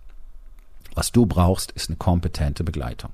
Was 0.94 1.10
du 1.10 1.26
brauchst, 1.26 1.72
ist 1.72 1.88
eine 1.88 1.96
kompetente 1.96 2.64
Begleitung. 2.64 3.10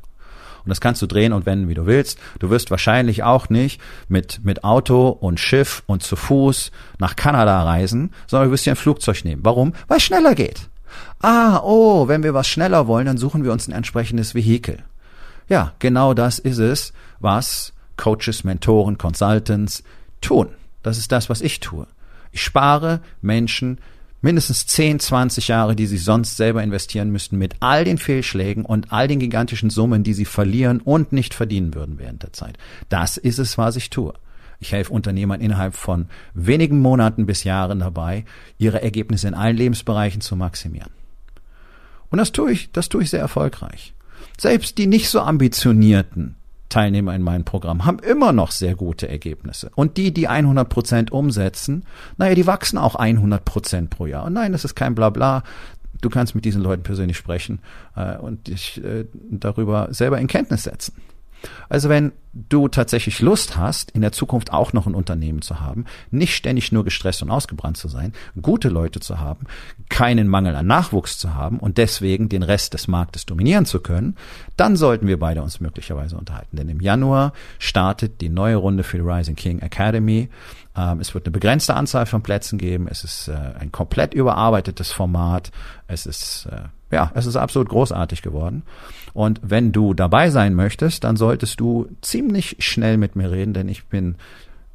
Und 0.64 0.68
das 0.68 0.81
kannst 0.81 1.03
du 1.03 1.07
drehen 1.07 1.33
und 1.33 1.46
wenden, 1.46 1.68
wie 1.68 1.75
du 1.75 1.87
willst. 1.87 2.18
Du 2.38 2.51
wirst 2.51 2.70
wahrscheinlich 2.70 3.23
auch 3.23 3.49
nicht 3.49 3.81
mit, 4.09 4.40
mit 4.44 4.64
Auto 4.64 5.09
und 5.09 5.40
Schiff 5.40 5.83
und 5.87 6.03
zu 6.03 6.16
Fuß 6.16 6.70
nach 6.99 7.16
Kanada 7.16 7.62
reisen, 7.62 8.12
sondern 8.27 8.49
du 8.49 8.53
wirst 8.53 8.66
dir 8.66 8.73
ein 8.73 8.77
Flugzeug 8.77 9.25
nehmen. 9.25 9.44
Warum? 9.44 9.73
Weil 9.88 9.99
es 9.99 10.05
schneller 10.05 10.35
geht. 10.35 10.68
Ah, 11.20 11.61
oh, 11.62 12.09
wenn 12.09 12.23
wir 12.23 12.35
was 12.35 12.49
schneller 12.49 12.87
wollen, 12.87 13.07
dann 13.07 13.18
suchen 13.18 13.44
wir 13.44 13.53
uns 13.53 13.68
ein 13.68 13.73
entsprechendes 13.73 14.35
Vehikel. 14.35 14.83
Ja, 15.49 15.73
genau 15.79 16.14
das 16.14 16.38
ist 16.38 16.59
es, 16.59 16.92
was 17.18 17.73
Coaches, 17.96 18.44
Mentoren, 18.44 18.99
Consultants 18.99 19.83
tun. 20.20 20.49
Das 20.83 20.99
ist 20.99 21.12
das, 21.12 21.29
was 21.29 21.40
ich 21.40 21.61
tue. 21.61 21.87
Ich 22.33 22.42
spare 22.42 23.01
Menschen 23.20 23.79
mindestens 24.20 24.66
10, 24.66 25.00
20 25.00 25.48
Jahre, 25.48 25.76
die 25.76 25.87
sie 25.87 25.98
sonst 25.98 26.37
selber 26.37 26.62
investieren 26.62 27.11
müssten, 27.11 27.38
mit 27.38 27.54
all 27.61 27.85
den 27.85 27.98
Fehlschlägen 27.98 28.64
und 28.64 28.92
all 28.92 29.09
den 29.09 29.18
gigantischen 29.18 29.70
Summen, 29.70 30.02
die 30.02 30.14
sie 30.14 30.24
verlieren 30.24 30.80
und 30.80 31.12
nicht 31.12 31.35
verdienen 31.35 31.74
würden 31.74 31.98
während 31.98 32.22
der 32.22 32.33
Zeit. 32.33 32.59
Das 32.88 33.16
ist 33.16 33.38
es, 33.38 33.59
was 33.59 33.76
ich 33.76 33.90
tue. 33.90 34.14
Ich 34.59 34.72
helfe 34.72 34.92
Unternehmern 34.92 35.40
innerhalb 35.40 35.74
von 35.74 36.06
wenigen 36.35 36.80
Monaten 36.80 37.24
bis 37.24 37.44
Jahren 37.44 37.78
dabei, 37.78 38.26
ihre 38.59 38.83
Ergebnisse 38.83 39.28
in 39.28 39.35
allen 39.35 39.56
Lebensbereichen 39.56 40.20
zu 40.20 40.37
maximieren. 40.37 40.90
Und 42.11 42.18
das 42.18 42.33
tue 42.33 42.52
ich, 42.52 42.70
das 42.72 42.88
tue 42.88 43.02
ich 43.02 43.11
sehr 43.11 43.20
erfolgreich. 43.20 43.94
Selbst 44.37 44.76
die 44.76 44.87
nicht 44.87 45.09
so 45.09 45.20
ambitionierten 45.20 46.37
Teilnehmer 46.70 47.14
in 47.14 47.22
meinem 47.22 47.44
Programm 47.44 47.85
haben 47.85 47.98
immer 47.98 48.33
noch 48.33 48.50
sehr 48.50 48.74
gute 48.74 49.09
Ergebnisse. 49.09 49.70
Und 49.74 49.98
die, 49.98 50.14
die 50.14 50.28
100 50.28 50.68
Prozent 50.68 51.12
umsetzen, 51.12 51.85
naja, 52.16 52.35
die 52.35 52.46
wachsen 52.46 52.78
auch 52.78 52.94
100 52.94 53.44
Prozent 53.44 53.90
pro 53.90 54.06
Jahr. 54.06 54.24
Und 54.24 54.33
nein, 54.33 54.52
das 54.52 54.64
ist 54.64 54.74
kein 54.74 54.94
Blabla. 54.94 55.42
Du 56.00 56.09
kannst 56.09 56.35
mit 56.35 56.46
diesen 56.46 56.62
Leuten 56.62 56.83
persönlich 56.83 57.18
sprechen 57.18 57.61
äh, 57.94 58.16
und 58.16 58.46
dich 58.46 58.83
äh, 58.83 59.04
darüber 59.30 59.88
selber 59.90 60.18
in 60.18 60.28
Kenntnis 60.28 60.62
setzen. 60.62 60.94
Also 61.68 61.88
wenn 61.88 62.12
du 62.33 62.68
tatsächlich 62.68 63.20
Lust 63.20 63.57
hast, 63.57 63.90
in 63.90 64.03
der 64.03 64.12
Zukunft 64.12 64.53
auch 64.53 64.72
noch 64.72 64.87
ein 64.87 64.94
Unternehmen 64.94 65.42
zu 65.42 65.61
haben, 65.61 65.85
nicht 66.11 66.35
ständig 66.35 66.70
nur 66.70 66.85
gestresst 66.85 67.22
und 67.22 67.31
ausgebrannt 67.31 67.76
zu 67.76 67.88
sein, 67.88 68.12
gute 68.40 68.68
Leute 68.68 69.00
zu 69.00 69.18
haben, 69.18 69.46
keinen 69.88 70.29
Mangel 70.29 70.55
an 70.55 70.66
Nachwuchs 70.66 71.18
zu 71.18 71.35
haben 71.35 71.59
und 71.59 71.79
deswegen 71.79 72.29
den 72.29 72.42
Rest 72.42 72.74
des 72.74 72.87
Marktes 72.88 73.26
dominieren 73.26 73.66
zu 73.66 73.81
können, 73.81 74.16
dann 74.57 74.76
sollten 74.76 75.07
wir 75.07 75.18
beide 75.18 75.42
uns 75.42 75.61
möglicherweise 75.61 76.16
unterhalten. 76.16 76.57
Denn 76.57 76.68
im 76.68 76.81
Januar 76.81 77.33
startet 77.59 78.20
die 78.20 78.29
neue 78.29 78.57
Runde 78.57 78.85
für 78.85 78.98
die 78.98 79.05
Rising 79.05 79.37
King 79.37 79.59
Academy. 79.61 80.29
Ähm, 80.76 81.00
es 81.00 81.14
wird 81.14 81.26
eine 81.26 81.33
begrenzte 81.33 81.74
Anzahl 81.74 82.07
von 82.07 82.22
Plätzen 82.22 82.59
geben. 82.59 82.87
Es 82.88 83.03
ist 83.03 83.29
äh, 83.29 83.33
ein 83.59 83.72
komplett 83.72 84.14
überarbeitetes 84.14 84.92
Format. 84.92 85.50
Es 85.88 86.07
ist 86.07 86.46
äh, 86.46 86.68
ja, 86.90 87.12
es 87.14 87.26
ist 87.26 87.37
absolut 87.37 87.68
großartig 87.68 88.22
geworden. 88.22 88.62
Und 89.12 89.40
wenn 89.42 89.73
du 89.73 89.94
dabei 89.94 90.31
sein 90.31 90.55
möchtest, 90.55 91.03
dann 91.05 91.16
solltest 91.16 91.61
du 91.61 91.88
ziemlich 92.01 92.57
schnell 92.61 92.96
mit 92.96 93.16
mir 93.16 93.31
reden, 93.31 93.53
denn 93.55 93.68
ich 93.68 93.85
bin 93.87 94.16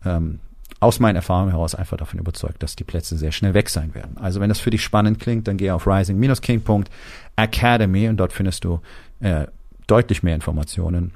ähm, 0.05 0.39
aus 0.79 0.99
meinen 0.99 1.15
Erfahrungen 1.15 1.51
heraus 1.51 1.75
einfach 1.75 1.97
davon 1.97 2.19
überzeugt, 2.19 2.61
dass 2.61 2.75
die 2.75 2.83
Plätze 2.83 3.17
sehr 3.17 3.31
schnell 3.31 3.53
weg 3.53 3.69
sein 3.69 3.95
werden. 3.95 4.17
Also 4.17 4.41
wenn 4.41 4.49
das 4.49 4.59
für 4.59 4.71
dich 4.71 4.83
spannend 4.83 5.19
klingt, 5.19 5.47
dann 5.47 5.55
geh 5.57 5.71
auf 5.71 5.87
rising-king.academy 5.87 8.09
und 8.09 8.17
dort 8.17 8.33
findest 8.33 8.65
du 8.65 8.81
äh, 9.21 9.47
deutlich 9.87 10.21
mehr 10.23 10.35
Informationen 10.35 11.13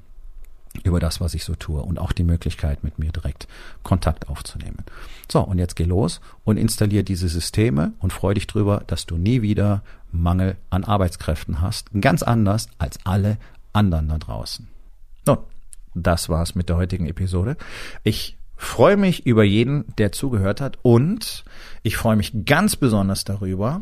über 0.84 0.99
das, 0.99 1.19
was 1.19 1.34
ich 1.34 1.43
so 1.43 1.55
tue 1.55 1.82
und 1.82 1.99
auch 1.99 2.12
die 2.12 2.23
Möglichkeit, 2.23 2.84
mit 2.84 2.99
mir 2.99 3.12
direkt 3.12 3.47
Kontakt 3.84 4.29
aufzunehmen. 4.29 4.86
So, 5.32 5.41
und 5.41 5.58
jetzt 5.58 5.75
geh 5.75 5.84
los 5.84 6.21
und 6.43 6.58
installier 6.58 7.03
diese 7.03 7.27
Systeme 7.27 7.93
und 7.99 8.13
freu 8.13 8.34
dich 8.34 8.47
drüber, 8.47 8.84
dass 8.88 9.05
du 9.05 9.17
nie 9.17 9.41
wieder 9.41 9.82
Mangel 10.12 10.55
an 10.69 10.84
Arbeitskräften 10.84 11.62
hast. 11.62 11.89
Ganz 11.99 12.23
anders 12.23 12.67
als 12.77 12.99
alle 13.03 13.38
anderen 13.73 14.08
da 14.08 14.17
draußen. 14.17 14.67
Nun, 15.25 15.38
das 15.93 16.29
war's 16.29 16.55
mit 16.55 16.69
der 16.69 16.77
heutigen 16.77 17.08
Episode. 17.08 17.58
Ich 18.03 18.38
freue 18.55 18.97
mich 18.97 19.25
über 19.25 19.43
jeden, 19.43 19.86
der 19.97 20.12
zugehört 20.12 20.62
hat 20.62 20.77
und 20.82 21.43
ich 21.82 21.97
freue 21.97 22.15
mich 22.15 22.45
ganz 22.45 22.75
besonders 22.75 23.23
darüber, 23.23 23.82